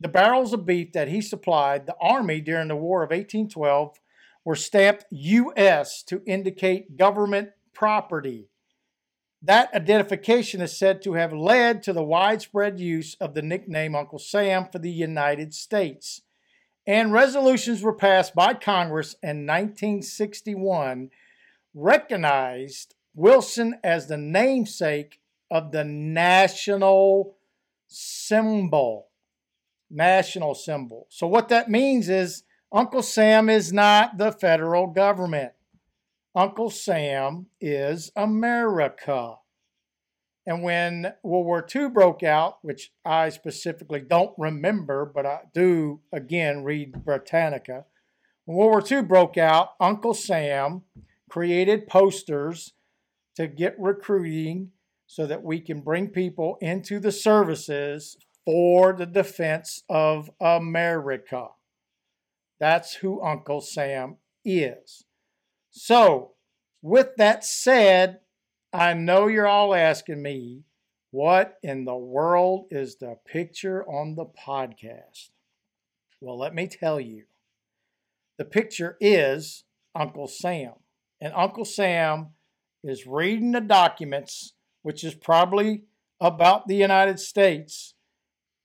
The 0.00 0.08
barrels 0.08 0.52
of 0.52 0.66
beef 0.66 0.92
that 0.92 1.08
he 1.08 1.20
supplied 1.20 1.86
the 1.86 1.96
Army 2.00 2.40
during 2.40 2.68
the 2.68 2.76
War 2.76 3.02
of 3.02 3.10
1812 3.10 3.96
were 4.44 4.56
stamped 4.56 5.04
U.S. 5.10 6.02
to 6.04 6.22
indicate 6.26 6.96
government 6.96 7.50
property. 7.72 8.48
That 9.42 9.74
identification 9.74 10.60
is 10.60 10.78
said 10.78 11.02
to 11.02 11.14
have 11.14 11.32
led 11.32 11.82
to 11.82 11.92
the 11.92 12.02
widespread 12.02 12.80
use 12.80 13.16
of 13.20 13.34
the 13.34 13.42
nickname 13.42 13.94
Uncle 13.94 14.18
Sam 14.18 14.66
for 14.70 14.78
the 14.78 14.90
United 14.90 15.54
States. 15.54 16.22
And 16.86 17.12
resolutions 17.12 17.82
were 17.82 17.94
passed 17.94 18.34
by 18.34 18.54
Congress 18.54 19.16
in 19.22 19.46
1961 19.46 21.10
recognized 21.74 22.94
Wilson 23.14 23.78
as 23.82 24.06
the 24.06 24.16
namesake 24.16 25.20
of 25.50 25.72
the 25.72 25.84
national 25.84 27.36
symbol. 27.88 29.08
National 29.90 30.54
symbol. 30.54 31.06
So, 31.10 31.26
what 31.26 31.48
that 31.50 31.70
means 31.70 32.08
is 32.08 32.42
Uncle 32.72 33.02
Sam 33.02 33.48
is 33.48 33.72
not 33.72 34.18
the 34.18 34.32
federal 34.32 34.88
government. 34.88 35.52
Uncle 36.34 36.70
Sam 36.70 37.46
is 37.60 38.10
America. 38.16 39.36
And 40.46 40.62
when 40.62 41.14
World 41.22 41.46
War 41.46 41.66
II 41.74 41.88
broke 41.88 42.22
out, 42.22 42.58
which 42.62 42.92
I 43.04 43.28
specifically 43.28 44.00
don't 44.00 44.34
remember, 44.36 45.04
but 45.06 45.24
I 45.24 45.42
do 45.54 46.00
again 46.12 46.64
read 46.64 47.04
Britannica. 47.04 47.84
When 48.44 48.56
World 48.56 48.70
War 48.90 48.98
II 48.98 49.06
broke 49.06 49.38
out, 49.38 49.70
Uncle 49.80 50.12
Sam 50.12 50.82
created 51.30 51.86
posters 51.86 52.72
to 53.36 53.46
get 53.46 53.74
recruiting 53.78 54.72
so 55.06 55.26
that 55.26 55.42
we 55.42 55.60
can 55.60 55.80
bring 55.80 56.08
people 56.08 56.56
into 56.60 56.98
the 56.98 57.12
services 57.12 58.16
for 58.44 58.92
the 58.92 59.06
defense 59.06 59.82
of 59.88 60.30
America. 60.40 61.48
That's 62.60 62.94
who 62.94 63.22
Uncle 63.22 63.60
Sam 63.60 64.16
is. 64.44 65.04
So, 65.70 66.32
with 66.82 67.16
that 67.16 67.44
said, 67.44 68.20
I 68.72 68.94
know 68.94 69.26
you're 69.26 69.46
all 69.46 69.74
asking 69.74 70.22
me, 70.22 70.64
what 71.10 71.58
in 71.62 71.84
the 71.84 71.94
world 71.94 72.66
is 72.70 72.96
the 72.96 73.16
picture 73.24 73.84
on 73.88 74.16
the 74.16 74.26
podcast? 74.26 75.30
Well, 76.20 76.38
let 76.38 76.54
me 76.54 76.66
tell 76.66 76.98
you. 76.98 77.24
The 78.36 78.44
picture 78.44 78.96
is 79.00 79.62
Uncle 79.94 80.26
Sam. 80.26 80.72
And 81.20 81.32
Uncle 81.36 81.64
Sam 81.64 82.30
is 82.82 83.06
reading 83.06 83.52
the 83.52 83.60
documents, 83.60 84.53
which 84.84 85.02
is 85.02 85.14
probably 85.14 85.82
about 86.20 86.68
the 86.68 86.76
United 86.76 87.18
States. 87.18 87.94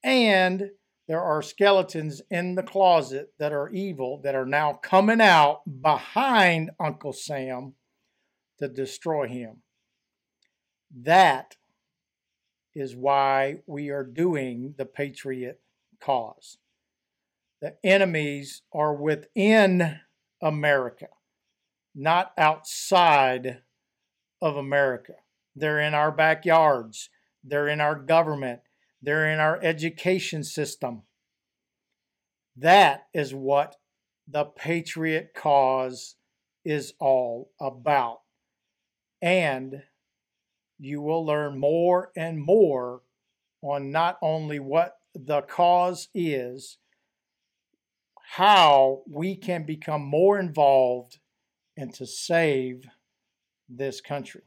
And 0.04 0.72
there 1.08 1.22
are 1.22 1.42
skeletons 1.42 2.22
in 2.30 2.56
the 2.56 2.62
closet 2.62 3.32
that 3.40 3.54
are 3.54 3.70
evil 3.70 4.20
that 4.26 4.36
are 4.36 4.46
now 4.46 4.74
coming 4.74 5.22
out 5.22 5.62
behind 5.82 6.72
Uncle 6.78 7.14
Sam 7.14 7.74
to 8.60 8.68
destroy 8.68 9.30
him. 9.30 9.64
That 10.94 11.56
is 12.76 12.98
why 12.98 13.60
we 13.66 13.90
are 13.90 14.04
doing 14.04 14.76
the 14.78 14.86
Patriot 14.86 15.62
cause. 16.02 16.58
The 17.62 17.78
enemies 17.82 18.62
are 18.74 18.94
within 18.94 20.02
America, 20.42 21.08
not 21.96 22.34
outside 22.38 23.62
of 24.42 24.58
America. 24.58 25.14
They're 25.56 25.80
in 25.80 25.94
our 25.94 26.12
backyards, 26.12 27.10
they're 27.44 27.68
in 27.68 27.82
our 27.82 27.96
government, 27.96 28.62
they're 29.02 29.32
in 29.32 29.40
our 29.40 29.60
education 29.62 30.44
system. 30.44 31.04
That 32.56 33.08
is 33.14 33.34
what 33.34 33.76
the 34.28 34.46
Patriot 34.46 35.32
cause 35.36 36.16
is 36.66 36.94
all 37.00 37.52
about. 37.60 38.20
And 39.22 39.84
you 40.78 41.02
will 41.02 41.26
learn 41.26 41.60
more 41.60 42.12
and 42.16 42.42
more 42.42 43.02
on 43.62 43.92
not 43.92 44.18
only 44.22 44.60
what 44.60 44.98
the 45.14 45.42
cause 45.42 46.08
is, 46.14 46.78
how 48.36 49.02
we 49.10 49.36
can 49.36 49.66
become 49.66 50.06
more 50.06 50.40
involved 50.40 51.20
and 51.76 51.94
to 51.96 52.06
save 52.06 52.86
this 53.68 54.02
country. 54.02 54.44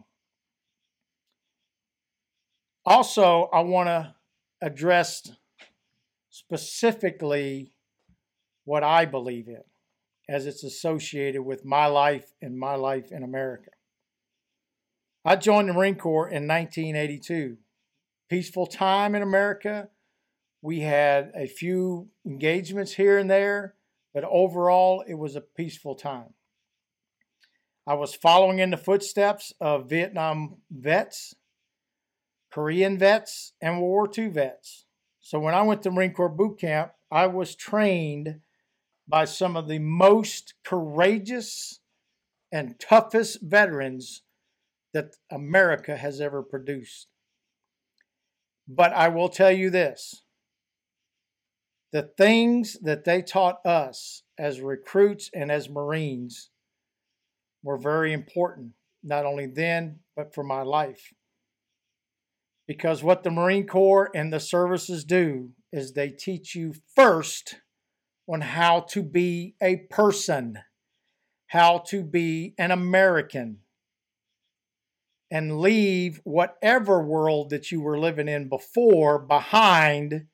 Also, 2.84 3.48
I 3.52 3.60
want 3.60 3.88
to 3.88 4.14
address 4.60 5.30
specifically 6.30 7.72
what 8.64 8.82
I 8.82 9.04
believe 9.04 9.48
in 9.48 9.62
as 10.28 10.46
it's 10.46 10.64
associated 10.64 11.42
with 11.42 11.64
my 11.64 11.86
life 11.86 12.32
and 12.40 12.58
my 12.58 12.74
life 12.74 13.12
in 13.12 13.22
America. 13.22 13.70
I 15.24 15.36
joined 15.36 15.68
the 15.68 15.74
Marine 15.74 15.94
Corps 15.94 16.28
in 16.28 16.48
1982. 16.48 17.58
Peaceful 18.28 18.66
time 18.66 19.14
in 19.14 19.22
America. 19.22 19.88
We 20.60 20.80
had 20.80 21.32
a 21.36 21.46
few 21.46 22.08
engagements 22.26 22.94
here 22.94 23.18
and 23.18 23.30
there, 23.30 23.74
but 24.14 24.24
overall, 24.24 25.04
it 25.06 25.14
was 25.14 25.36
a 25.36 25.40
peaceful 25.40 25.94
time. 25.94 26.34
I 27.86 27.94
was 27.94 28.14
following 28.14 28.58
in 28.58 28.70
the 28.70 28.76
footsteps 28.76 29.52
of 29.60 29.88
Vietnam 29.88 30.58
vets, 30.70 31.34
Korean 32.52 32.98
vets, 32.98 33.54
and 33.60 33.80
World 33.80 33.90
War 33.90 34.10
II 34.16 34.28
vets. 34.28 34.84
So 35.20 35.38
when 35.40 35.54
I 35.54 35.62
went 35.62 35.82
to 35.82 35.90
Marine 35.90 36.12
Corps 36.12 36.28
boot 36.28 36.60
camp, 36.60 36.92
I 37.10 37.26
was 37.26 37.54
trained 37.54 38.40
by 39.08 39.24
some 39.24 39.56
of 39.56 39.68
the 39.68 39.78
most 39.78 40.54
courageous 40.64 41.80
and 42.52 42.78
toughest 42.78 43.38
veterans 43.42 44.22
that 44.92 45.16
America 45.30 45.96
has 45.96 46.20
ever 46.20 46.42
produced. 46.42 47.08
But 48.68 48.92
I 48.92 49.08
will 49.08 49.28
tell 49.28 49.50
you 49.50 49.70
this 49.70 50.22
the 51.92 52.10
things 52.16 52.78
that 52.82 53.04
they 53.04 53.20
taught 53.20 53.64
us 53.66 54.22
as 54.38 54.60
recruits 54.60 55.30
and 55.34 55.52
as 55.52 55.68
Marines 55.68 56.50
were 57.62 57.76
very 57.76 58.12
important, 58.12 58.72
not 59.02 59.26
only 59.26 59.46
then, 59.46 60.00
but 60.16 60.34
for 60.34 60.42
my 60.42 60.62
life. 60.62 61.12
Because 62.66 63.02
what 63.02 63.22
the 63.22 63.30
Marine 63.30 63.66
Corps 63.66 64.10
and 64.14 64.32
the 64.32 64.40
services 64.40 65.04
do 65.04 65.50
is 65.72 65.92
they 65.92 66.10
teach 66.10 66.54
you 66.54 66.74
first 66.94 67.56
on 68.28 68.40
how 68.40 68.80
to 68.80 69.02
be 69.02 69.56
a 69.62 69.76
person, 69.90 70.58
how 71.48 71.78
to 71.88 72.02
be 72.02 72.54
an 72.58 72.70
American, 72.70 73.58
and 75.30 75.58
leave 75.60 76.20
whatever 76.24 77.02
world 77.02 77.50
that 77.50 77.72
you 77.72 77.80
were 77.80 77.98
living 77.98 78.28
in 78.28 78.48
before 78.48 79.18
behind 79.18 80.26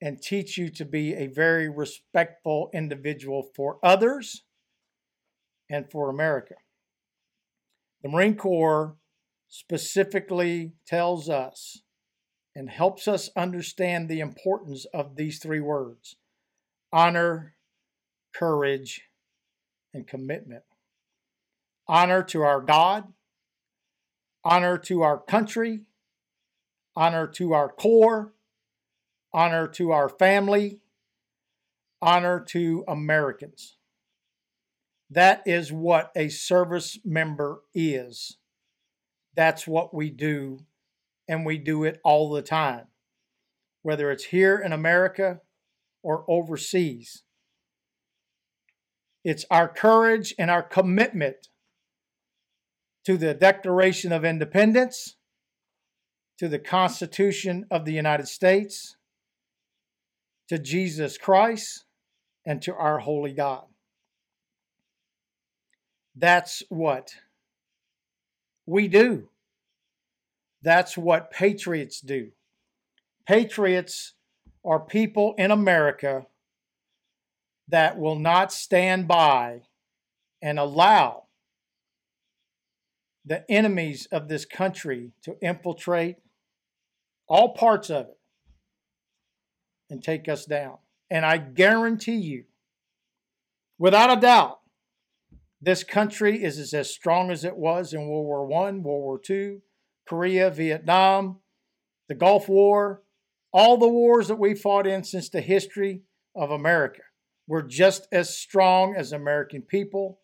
and 0.00 0.20
teach 0.20 0.58
you 0.58 0.68
to 0.70 0.84
be 0.84 1.14
a 1.14 1.26
very 1.26 1.68
respectful 1.68 2.70
individual 2.74 3.50
for 3.54 3.78
others 3.82 4.42
and 5.70 5.90
for 5.90 6.10
America. 6.10 6.54
The 8.02 8.08
Marine 8.08 8.36
Corps 8.36 8.96
specifically 9.54 10.72
tells 10.84 11.30
us 11.30 11.82
and 12.56 12.68
helps 12.68 13.06
us 13.06 13.30
understand 13.36 14.08
the 14.08 14.18
importance 14.18 14.84
of 14.92 15.14
these 15.14 15.38
three 15.38 15.60
words 15.60 16.16
honor, 16.92 17.54
courage, 18.34 19.02
and 19.92 20.08
commitment. 20.08 20.64
Honor 21.86 22.24
to 22.24 22.42
our 22.42 22.60
God, 22.60 23.04
honor 24.44 24.76
to 24.76 25.02
our 25.02 25.20
country, 25.20 25.82
honor 26.96 27.28
to 27.28 27.52
our 27.52 27.68
Corps, 27.68 28.32
honor 29.32 29.68
to 29.68 29.92
our 29.92 30.08
family, 30.08 30.80
honor 32.02 32.40
to 32.40 32.82
Americans. 32.88 33.76
That 35.08 35.44
is 35.46 35.72
what 35.72 36.10
a 36.16 36.28
service 36.28 36.98
member 37.04 37.62
is. 37.72 38.36
That's 39.36 39.66
what 39.66 39.92
we 39.92 40.10
do, 40.10 40.60
and 41.28 41.44
we 41.44 41.58
do 41.58 41.84
it 41.84 42.00
all 42.04 42.30
the 42.30 42.42
time, 42.42 42.86
whether 43.82 44.10
it's 44.10 44.24
here 44.24 44.58
in 44.58 44.72
America 44.72 45.40
or 46.02 46.24
overseas. 46.28 47.22
It's 49.24 49.44
our 49.50 49.68
courage 49.68 50.34
and 50.38 50.50
our 50.50 50.62
commitment 50.62 51.48
to 53.06 53.16
the 53.16 53.34
Declaration 53.34 54.12
of 54.12 54.24
Independence, 54.24 55.16
to 56.38 56.48
the 56.48 56.58
Constitution 56.58 57.66
of 57.70 57.84
the 57.84 57.92
United 57.92 58.28
States, 58.28 58.96
to 60.48 60.58
Jesus 60.58 61.16
Christ, 61.18 61.84
and 62.46 62.60
to 62.62 62.74
our 62.74 62.98
holy 62.98 63.32
God. 63.32 63.64
That's 66.14 66.62
what 66.68 67.14
we 68.66 68.88
do. 68.88 69.28
That's 70.62 70.96
what 70.96 71.30
patriots 71.30 72.00
do. 72.00 72.30
Patriots 73.26 74.14
are 74.64 74.80
people 74.80 75.34
in 75.36 75.50
America 75.50 76.26
that 77.68 77.98
will 77.98 78.18
not 78.18 78.52
stand 78.52 79.08
by 79.08 79.62
and 80.42 80.58
allow 80.58 81.24
the 83.24 83.50
enemies 83.50 84.06
of 84.12 84.28
this 84.28 84.44
country 84.44 85.12
to 85.22 85.36
infiltrate 85.40 86.16
all 87.26 87.54
parts 87.54 87.88
of 87.90 88.06
it 88.06 88.18
and 89.88 90.02
take 90.02 90.28
us 90.28 90.44
down. 90.44 90.76
And 91.10 91.24
I 91.24 91.38
guarantee 91.38 92.16
you, 92.16 92.44
without 93.78 94.16
a 94.16 94.20
doubt, 94.20 94.60
this 95.64 95.84
country 95.84 96.42
is 96.42 96.72
as 96.74 96.90
strong 96.90 97.30
as 97.30 97.44
it 97.44 97.56
was 97.56 97.92
in 97.92 98.08
World 98.08 98.26
War 98.26 98.66
I, 98.66 98.70
World 98.72 98.82
War 98.84 99.20
II, 99.28 99.58
Korea, 100.06 100.50
Vietnam, 100.50 101.40
the 102.08 102.14
Gulf 102.14 102.48
War, 102.48 103.02
all 103.52 103.76
the 103.76 103.88
wars 103.88 104.28
that 104.28 104.38
we 104.38 104.54
fought 104.54 104.86
in 104.86 105.04
since 105.04 105.28
the 105.28 105.40
history 105.40 106.02
of 106.36 106.50
America. 106.50 107.02
We're 107.46 107.62
just 107.62 108.08
as 108.10 108.36
strong 108.36 108.94
as 108.96 109.12
American 109.12 109.62
people, 109.62 110.20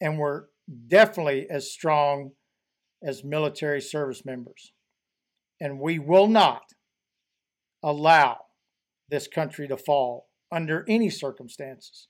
and 0.00 0.18
we're 0.18 0.44
definitely 0.86 1.46
as 1.50 1.72
strong 1.72 2.32
as 3.02 3.24
military 3.24 3.80
service 3.80 4.24
members. 4.24 4.72
And 5.60 5.80
we 5.80 5.98
will 5.98 6.28
not 6.28 6.62
allow 7.82 8.38
this 9.08 9.26
country 9.26 9.66
to 9.68 9.76
fall 9.76 10.28
under 10.52 10.84
any 10.88 11.10
circumstances. 11.10 12.08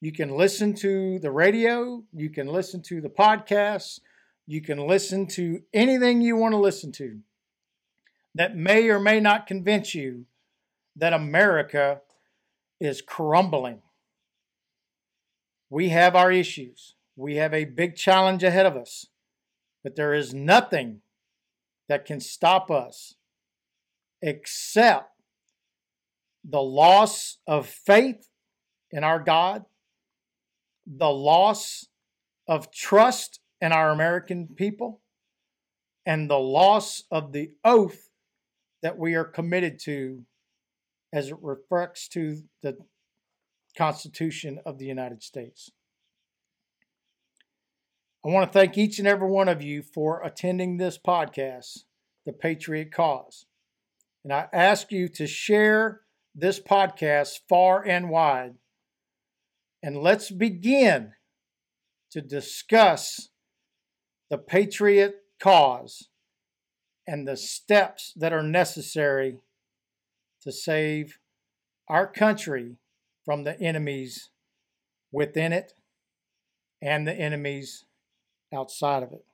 You 0.00 0.12
can 0.12 0.36
listen 0.36 0.74
to 0.74 1.18
the 1.18 1.30
radio, 1.30 2.04
you 2.12 2.30
can 2.30 2.46
listen 2.46 2.82
to 2.82 3.00
the 3.00 3.08
podcasts, 3.08 4.00
you 4.46 4.60
can 4.60 4.86
listen 4.86 5.26
to 5.28 5.62
anything 5.74 6.20
you 6.20 6.36
want 6.36 6.52
to 6.52 6.58
listen 6.58 6.92
to 6.92 7.18
that 8.34 8.56
may 8.56 8.88
or 8.88 9.00
may 9.00 9.18
not 9.18 9.46
convince 9.46 9.94
you 9.94 10.24
that 10.96 11.12
America 11.12 12.00
is 12.80 13.02
crumbling. 13.02 13.82
We 15.70 15.88
have 15.90 16.14
our 16.14 16.30
issues. 16.30 16.94
We 17.16 17.36
have 17.36 17.52
a 17.52 17.64
big 17.64 17.96
challenge 17.96 18.44
ahead 18.44 18.66
of 18.66 18.76
us, 18.76 19.06
but 19.82 19.96
there 19.96 20.14
is 20.14 20.32
nothing 20.32 21.00
that 21.88 22.04
can 22.04 22.20
stop 22.20 22.70
us 22.70 23.14
except 24.22 25.10
the 26.44 26.62
loss 26.62 27.38
of 27.46 27.66
faith 27.66 28.28
in 28.90 29.04
our 29.04 29.18
God, 29.18 29.64
the 30.96 31.10
loss 31.10 31.86
of 32.48 32.72
trust 32.72 33.40
in 33.60 33.72
our 33.72 33.90
American 33.90 34.48
people, 34.56 35.02
and 36.06 36.30
the 36.30 36.38
loss 36.38 37.04
of 37.10 37.32
the 37.32 37.50
oath 37.64 38.08
that 38.82 38.98
we 38.98 39.14
are 39.14 39.24
committed 39.24 39.78
to 39.80 40.24
as 41.12 41.28
it 41.28 41.36
reflects 41.42 42.08
to 42.08 42.42
the 42.62 42.78
Constitution 43.76 44.58
of 44.64 44.78
the 44.78 44.86
United 44.86 45.22
States. 45.22 45.70
I 48.24 48.30
want 48.30 48.50
to 48.50 48.58
thank 48.58 48.76
each 48.76 48.98
and 48.98 49.06
every 49.06 49.30
one 49.30 49.48
of 49.48 49.62
you 49.62 49.82
for 49.82 50.22
attending 50.22 50.76
this 50.76 50.98
podcast, 50.98 51.84
The 52.26 52.32
Patriot 52.32 52.92
Cause. 52.92 53.46
And 54.24 54.32
I 54.32 54.48
ask 54.52 54.90
you 54.90 55.08
to 55.08 55.26
share 55.26 56.00
this 56.34 56.58
podcast 56.60 57.40
far 57.48 57.84
and 57.86 58.10
wide. 58.10 58.54
And 59.82 59.98
let's 59.98 60.30
begin 60.30 61.12
to 62.10 62.20
discuss 62.20 63.28
the 64.30 64.38
Patriot 64.38 65.16
cause 65.40 66.08
and 67.06 67.26
the 67.26 67.36
steps 67.36 68.12
that 68.16 68.32
are 68.32 68.42
necessary 68.42 69.38
to 70.42 70.52
save 70.52 71.18
our 71.88 72.06
country 72.06 72.76
from 73.24 73.44
the 73.44 73.58
enemies 73.60 74.30
within 75.12 75.52
it 75.52 75.72
and 76.82 77.06
the 77.06 77.14
enemies 77.14 77.84
outside 78.54 79.02
of 79.02 79.12
it. 79.12 79.24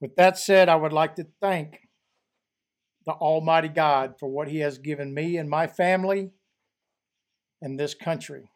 With 0.00 0.16
that 0.16 0.38
said, 0.38 0.68
I 0.68 0.76
would 0.76 0.92
like 0.92 1.16
to 1.16 1.26
thank 1.40 1.88
the 3.06 3.12
Almighty 3.12 3.68
God 3.68 4.14
for 4.18 4.28
what 4.28 4.48
He 4.48 4.60
has 4.60 4.78
given 4.78 5.12
me 5.14 5.36
and 5.36 5.48
my 5.48 5.66
family 5.66 6.30
and 7.60 7.78
this 7.78 7.94
country. 7.94 8.48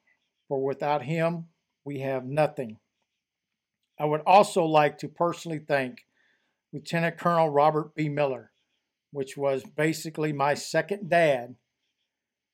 For 0.48 0.62
without 0.62 1.02
Him, 1.02 1.46
we 1.84 2.00
have 2.00 2.24
nothing. 2.24 2.78
I 3.98 4.04
would 4.04 4.22
also 4.26 4.64
like 4.64 4.98
to 4.98 5.08
personally 5.08 5.58
thank 5.58 6.06
Lieutenant 6.72 7.18
Colonel 7.18 7.48
Robert 7.48 7.94
B. 7.94 8.08
Miller, 8.08 8.50
which 9.10 9.36
was 9.36 9.64
basically 9.64 10.32
my 10.32 10.54
second 10.54 11.08
dad. 11.08 11.54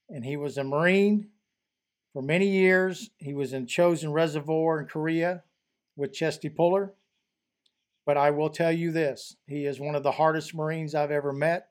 And 0.08 0.24
he 0.24 0.36
was 0.36 0.56
a 0.56 0.64
Marine 0.64 1.28
for 2.12 2.22
many 2.22 2.48
years. 2.48 3.10
He 3.18 3.34
was 3.34 3.52
in 3.52 3.66
Chosin 3.66 4.12
Reservoir 4.12 4.80
in 4.80 4.86
Korea 4.86 5.42
with 5.96 6.12
Chesty 6.12 6.48
Puller. 6.48 6.94
But 8.04 8.16
I 8.16 8.30
will 8.30 8.50
tell 8.50 8.72
you 8.72 8.92
this 8.92 9.36
he 9.46 9.64
is 9.66 9.80
one 9.80 9.94
of 9.94 10.02
the 10.02 10.12
hardest 10.12 10.54
Marines 10.54 10.94
I've 10.94 11.10
ever 11.10 11.32
met, 11.32 11.68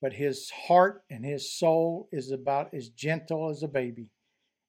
but 0.00 0.14
his 0.14 0.50
heart 0.50 1.02
and 1.10 1.24
his 1.24 1.52
soul 1.52 2.08
is 2.12 2.30
about 2.30 2.74
as 2.74 2.88
gentle 2.88 3.50
as 3.50 3.62
a 3.62 3.68
baby. 3.68 4.10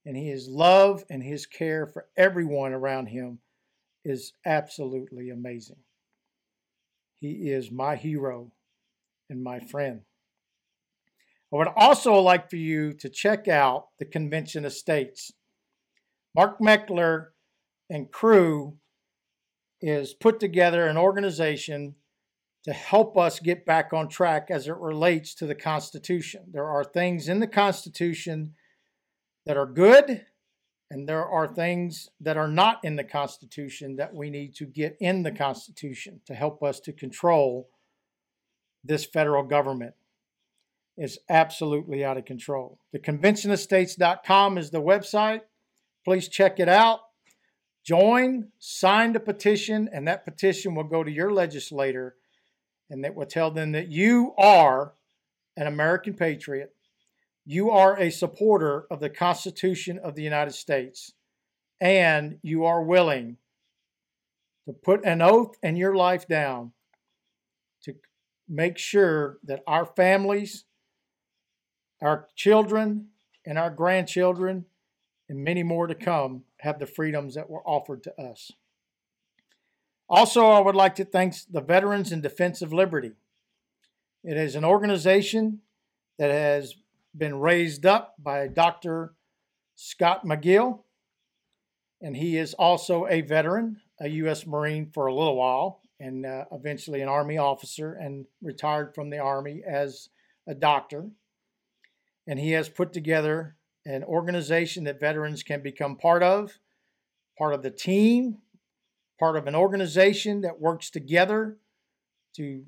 And 0.07 0.15
his 0.15 0.47
love 0.47 1.03
and 1.09 1.21
his 1.21 1.45
care 1.45 1.85
for 1.85 2.05
everyone 2.15 2.71
around 2.71 3.07
him 3.07 3.39
is 4.05 4.31
absolutely 4.45 5.29
amazing. 5.29 5.83
He 7.19 7.51
is 7.51 7.71
my 7.71 7.97
hero 7.97 8.53
and 9.29 9.43
my 9.43 9.59
friend. 9.59 10.03
I 11.51 11.57
would 11.57 11.67
also 11.75 12.13
like 12.21 12.49
for 12.49 12.55
you 12.55 12.93
to 12.93 13.09
check 13.09 13.49
out 13.49 13.87
the 13.99 14.05
Convention 14.05 14.63
of 14.63 14.71
States. 14.71 15.33
Mark 16.33 16.59
Meckler 16.59 17.31
and 17.89 18.09
crew 18.09 18.77
is 19.81 20.13
put 20.13 20.39
together 20.39 20.87
an 20.87 20.95
organization 20.95 21.95
to 22.63 22.71
help 22.71 23.17
us 23.17 23.41
get 23.41 23.65
back 23.65 23.91
on 23.91 24.07
track 24.07 24.47
as 24.49 24.69
it 24.69 24.77
relates 24.77 25.35
to 25.35 25.45
the 25.45 25.55
Constitution. 25.55 26.45
There 26.53 26.69
are 26.69 26.85
things 26.85 27.27
in 27.27 27.41
the 27.41 27.47
Constitution 27.47 28.53
that 29.47 29.57
are 29.57 29.65
good 29.65 30.25
and 30.91 31.07
there 31.07 31.25
are 31.25 31.47
things 31.47 32.09
that 32.21 32.37
are 32.37 32.47
not 32.47 32.83
in 32.83 32.95
the 32.95 33.03
Constitution 33.03 33.95
that 33.95 34.13
we 34.13 34.29
need 34.29 34.55
to 34.55 34.65
get 34.65 34.97
in 34.99 35.23
the 35.23 35.31
Constitution 35.31 36.21
to 36.25 36.33
help 36.33 36.63
us 36.63 36.79
to 36.81 36.93
control 36.93 37.69
this 38.83 39.05
federal 39.05 39.43
government. 39.43 39.93
Is 40.97 41.19
absolutely 41.29 42.03
out 42.03 42.17
of 42.17 42.25
control. 42.25 42.79
The 42.91 42.97
conventionofstates.com 42.97 44.57
is 44.57 44.71
the 44.71 44.81
website. 44.81 45.41
Please 46.03 46.27
check 46.27 46.59
it 46.59 46.67
out. 46.67 47.01
Join, 47.85 48.47
sign 48.57 49.13
the 49.13 49.19
petition, 49.19 49.87
and 49.93 50.07
that 50.07 50.25
petition 50.25 50.73
will 50.73 50.85
go 50.85 51.03
to 51.03 51.11
your 51.11 51.31
legislator 51.31 52.15
and 52.89 53.03
that 53.03 53.13
will 53.13 53.27
tell 53.27 53.51
them 53.51 53.73
that 53.73 53.89
you 53.89 54.33
are 54.39 54.93
an 55.55 55.67
American 55.67 56.15
patriot 56.15 56.73
you 57.49 57.71
are 57.71 57.97
a 57.97 58.11
supporter 58.11 58.85
of 58.91 58.99
the 58.99 59.09
Constitution 59.09 59.97
of 60.03 60.15
the 60.15 60.21
United 60.21 60.51
States 60.51 61.13
and 61.79 62.39
you 62.41 62.65
are 62.65 62.83
willing 62.83 63.37
to 64.65 64.73
put 64.73 65.05
an 65.05 65.21
oath 65.21 65.55
in 65.63 65.77
your 65.77 65.95
life 65.95 66.27
down 66.27 66.73
to 67.83 67.95
make 68.49 68.77
sure 68.77 69.37
that 69.45 69.63
our 69.65 69.85
families, 69.85 70.65
our 72.01 72.27
children, 72.35 73.07
and 73.45 73.57
our 73.57 73.69
grandchildren, 73.69 74.65
and 75.29 75.41
many 75.41 75.63
more 75.63 75.87
to 75.87 75.95
come 75.95 76.43
have 76.59 76.79
the 76.79 76.85
freedoms 76.85 77.35
that 77.35 77.49
were 77.49 77.65
offered 77.65 78.03
to 78.03 78.21
us. 78.21 78.51
Also, 80.09 80.45
I 80.47 80.59
would 80.59 80.75
like 80.75 80.95
to 80.95 81.05
thank 81.05 81.35
the 81.49 81.61
Veterans 81.61 82.11
in 82.11 82.19
Defense 82.19 82.61
of 82.61 82.73
Liberty. 82.73 83.13
It 84.21 84.35
is 84.35 84.55
an 84.55 84.65
organization 84.65 85.61
that 86.19 86.29
has 86.29 86.75
been 87.17 87.39
raised 87.39 87.85
up 87.85 88.15
by 88.19 88.47
Dr. 88.47 89.13
Scott 89.75 90.25
McGill. 90.25 90.83
and 92.01 92.15
he 92.15 92.37
is 92.37 92.53
also 92.53 93.07
a 93.07 93.21
veteran, 93.21 93.77
a 93.99 94.07
U.S. 94.07 94.45
Marine 94.45 94.91
for 94.93 95.07
a 95.07 95.13
little 95.13 95.35
while, 95.35 95.81
and 95.99 96.25
uh, 96.25 96.45
eventually 96.51 97.01
an 97.01 97.09
Army 97.09 97.37
officer, 97.37 97.93
and 97.93 98.25
retired 98.41 98.93
from 98.93 99.09
the 99.09 99.17
Army 99.17 99.63
as 99.67 100.09
a 100.47 100.53
doctor. 100.53 101.09
And 102.27 102.39
he 102.39 102.51
has 102.51 102.69
put 102.69 102.93
together 102.93 103.55
an 103.85 104.03
organization 104.03 104.83
that 104.83 104.99
veterans 104.99 105.43
can 105.43 105.63
become 105.63 105.95
part 105.95 106.21
of, 106.21 106.59
part 107.37 107.53
of 107.53 107.63
the 107.63 107.71
team, 107.71 108.37
part 109.19 109.37
of 109.37 109.47
an 109.47 109.55
organization 109.55 110.41
that 110.41 110.59
works 110.59 110.89
together 110.89 111.57
to 112.35 112.63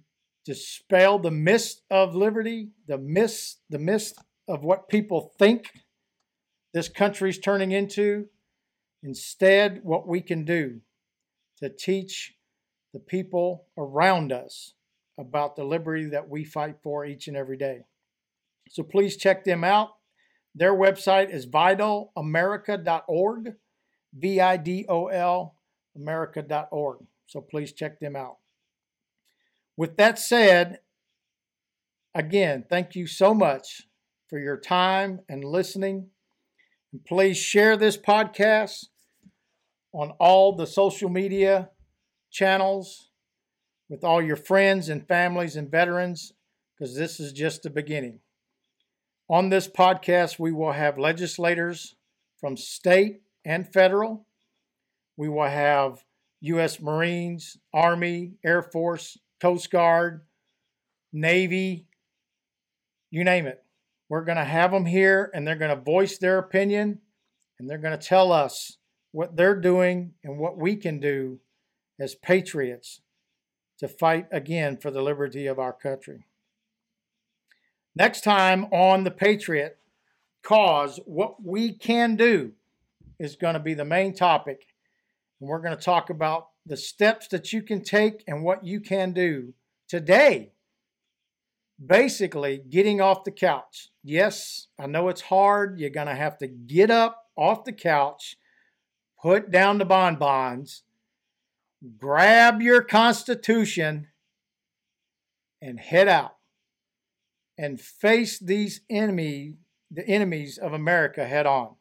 dispel 0.46 1.20
the 1.20 1.30
mist 1.30 1.82
of 1.92 2.16
liberty, 2.16 2.70
the 2.88 2.98
mist, 2.98 3.60
the 3.70 3.78
mist 3.78 4.18
of 4.50 4.64
what 4.64 4.90
people 4.90 5.32
think 5.38 5.72
this 6.74 6.90
country's 6.90 7.40
turning 7.40 7.72
into. 7.72 8.26
Instead, 9.02 9.80
what 9.84 10.08
we 10.08 10.20
can 10.20 10.44
do 10.44 10.82
to 11.60 11.70
teach 11.70 12.36
the 12.94 13.00
people 13.00 13.68
around 13.78 14.34
us 14.34 14.74
about 15.18 15.56
the 15.56 15.64
liberty 15.64 16.06
that 16.06 16.28
we 16.28 16.44
fight 16.44 16.76
for 16.84 17.06
each 17.06 17.28
and 17.28 17.38
every 17.38 17.58
day. 17.58 17.82
So 18.70 18.84
please 18.84 19.16
check 19.16 19.46
them 19.46 19.64
out. 19.64 19.92
Their 20.56 20.74
website 20.74 21.34
is 21.34 21.46
vidolamerica.org, 21.46 23.54
V 24.14 24.42
I 24.42 24.58
D 24.58 24.86
O 24.90 25.08
L 25.08 25.56
America.org. 25.96 26.98
So 27.28 27.42
please 27.42 27.72
check 27.72 28.00
them 28.00 28.16
out. 28.16 28.38
With 29.78 29.98
that 29.98 30.18
said, 30.18 30.80
again, 32.16 32.66
thank 32.68 32.96
you 32.96 33.06
so 33.08 33.34
much 33.34 33.84
for 34.30 34.40
your 34.40 34.58
time 34.58 35.22
and 35.28 35.44
listening. 35.44 36.08
And 36.92 37.04
please 37.06 37.38
share 37.38 37.76
this 37.76 37.98
podcast 37.98 38.86
on 39.92 40.12
all 40.20 40.56
the 40.56 40.68
social 40.68 41.10
media 41.10 41.70
channels 42.32 43.10
with 43.90 44.04
all 44.04 44.22
your 44.22 44.36
friends 44.36 44.88
and 44.88 45.08
families 45.08 45.56
and 45.56 45.70
veterans 45.70 46.34
because 46.78 46.96
this 46.96 47.20
is 47.20 47.34
just 47.34 47.64
the 47.64 47.70
beginning. 47.70 48.20
On 49.30 49.50
this 49.50 49.68
podcast, 49.68 50.40
we 50.40 50.52
will 50.52 50.72
have 50.72 50.98
legislators 50.98 51.96
from 52.40 52.56
state 52.56 53.22
and 53.46 53.72
federal. 53.72 54.26
We 55.18 55.28
will 55.28 55.48
have 55.48 56.04
U.S. 56.42 56.80
Marines, 56.80 57.58
Army, 57.74 58.34
Air 58.46 58.62
Force, 58.62 59.18
Coast 59.42 59.70
Guard, 59.72 60.22
Navy, 61.12 61.88
you 63.12 63.24
name 63.24 63.48
it. 63.48 63.64
We're 64.10 64.26
going 64.26 64.38
to 64.38 64.44
have 64.44 64.72
them 64.72 64.86
here 64.86 65.30
and 65.34 65.48
they're 65.48 65.56
going 65.56 65.76
to 65.76 65.82
voice 65.82 66.18
their 66.18 66.40
opinion 66.40 67.00
and 67.60 67.70
they're 67.70 67.78
going 67.78 67.98
to 67.98 68.06
tell 68.06 68.32
us 68.32 68.78
what 69.12 69.38
they're 69.38 69.60
doing 69.60 70.14
and 70.24 70.40
what 70.40 70.58
we 70.58 70.76
can 70.76 71.00
do 71.00 71.40
as 72.00 72.16
patriots 72.16 73.02
to 73.78 73.88
fight 73.88 74.28
again 74.32 74.78
for 74.78 74.92
the 74.92 75.02
liberty 75.02 75.48
of 75.48 75.60
our 75.60 75.74
country. 75.74 76.26
Next 77.96 78.24
time 78.24 78.66
on 78.66 79.04
the 79.04 79.12
Patriot 79.12 79.78
Cause, 80.42 81.00
what 81.06 81.44
we 81.44 81.74
can 81.74 82.16
do 82.16 82.54
is 83.20 83.36
going 83.36 83.56
to 83.56 83.60
be 83.60 83.74
the 83.74 83.86
main 83.86 84.14
topic. 84.14 84.66
And 85.40 85.50
we're 85.50 85.60
going 85.60 85.76
to 85.76 85.84
talk 85.84 86.10
about 86.10 86.48
the 86.66 86.78
steps 86.78 87.28
that 87.30 87.52
you 87.52 87.62
can 87.62 87.84
take 87.84 88.24
and 88.28 88.44
what 88.44 88.64
you 88.64 88.80
can 88.80 89.12
do 89.12 89.54
today. 89.88 90.54
Basically, 91.84 92.62
getting 92.70 93.00
off 93.00 93.24
the 93.24 93.32
couch. 93.32 93.90
Yes, 94.04 94.68
I 94.78 94.88
know 94.88 95.08
it's 95.08 95.22
hard. 95.22 95.80
You're 95.80 95.90
going 95.90 96.08
to 96.08 96.16
have 96.16 96.38
to 96.40 96.48
get 96.48 96.92
up 96.92 97.26
off 97.38 97.64
the 97.64 97.74
couch, 97.74 98.36
put 99.22 99.50
down 99.50 99.78
the 99.78 99.86
bonbons, 99.86 100.84
grab 101.98 102.62
your 102.62 102.82
Constitution, 102.82 104.08
and 105.62 105.80
head 105.80 106.08
out 106.08 106.36
and 107.58 107.80
face 107.80 108.40
these 108.40 108.82
enemy, 108.90 109.56
the 109.92 110.08
enemies 110.08 110.58
of 110.58 110.74
America 110.74 111.26
head 111.26 111.46
on 111.46 111.76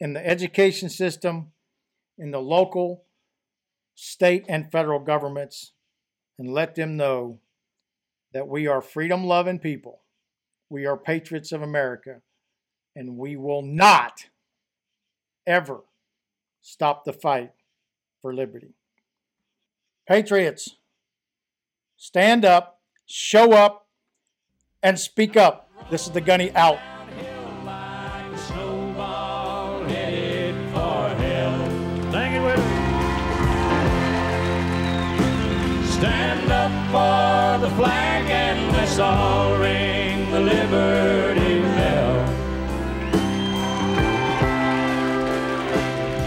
in 0.00 0.12
the 0.12 0.26
education 0.26 0.88
system, 0.88 1.52
in 2.18 2.30
the 2.30 2.40
local 2.40 3.04
state 3.94 4.44
and 4.48 4.70
federal 4.70 5.00
governments 5.00 5.72
and 6.38 6.52
let 6.52 6.74
them 6.74 6.96
know 6.96 7.40
that 8.32 8.48
we 8.48 8.66
are 8.66 8.80
freedom 8.80 9.24
loving 9.24 9.58
people. 9.58 10.00
We 10.70 10.86
are 10.86 10.96
patriots 10.96 11.52
of 11.52 11.62
America, 11.62 12.20
and 12.94 13.16
we 13.16 13.36
will 13.36 13.62
not 13.62 14.26
ever 15.46 15.80
stop 16.60 17.04
the 17.04 17.12
fight 17.12 17.52
for 18.20 18.34
liberty. 18.34 18.74
Patriots, 20.06 20.76
stand 21.96 22.44
up, 22.44 22.80
show 23.06 23.52
up, 23.52 23.86
and 24.82 24.98
speak 24.98 25.36
up. 25.36 25.70
This 25.90 26.06
is 26.06 26.12
the 26.12 26.20
Gunny 26.20 26.54
out. 26.54 26.97
Let's 38.98 39.16
all 39.16 39.56
ring 39.58 40.28
the 40.32 40.40
liberty 40.40 41.60
bell. 41.60 42.16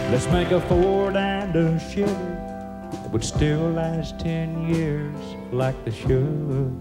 Let's 0.10 0.28
make 0.28 0.52
a 0.52 0.62
Ford 0.62 1.18
and 1.18 1.54
a 1.54 1.78
Chevy 1.80 2.06
that 2.06 3.10
would 3.12 3.26
still 3.26 3.72
last 3.72 4.22
ten 4.22 4.74
years 4.74 5.14
like 5.52 5.76
they 5.84 5.92
should. 5.92 6.74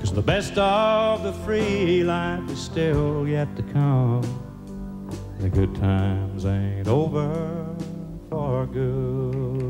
Cause 0.00 0.12
the 0.12 0.20
best 0.22 0.58
of 0.58 1.22
the 1.22 1.32
free 1.44 2.04
life 2.04 2.50
is 2.50 2.60
still 2.60 3.26
yet 3.26 3.48
to 3.56 3.62
come. 3.72 4.20
The 5.38 5.48
good 5.48 5.74
times 5.76 6.44
ain't 6.44 6.86
over 6.86 7.74
for 8.28 8.66
good. 8.66 9.61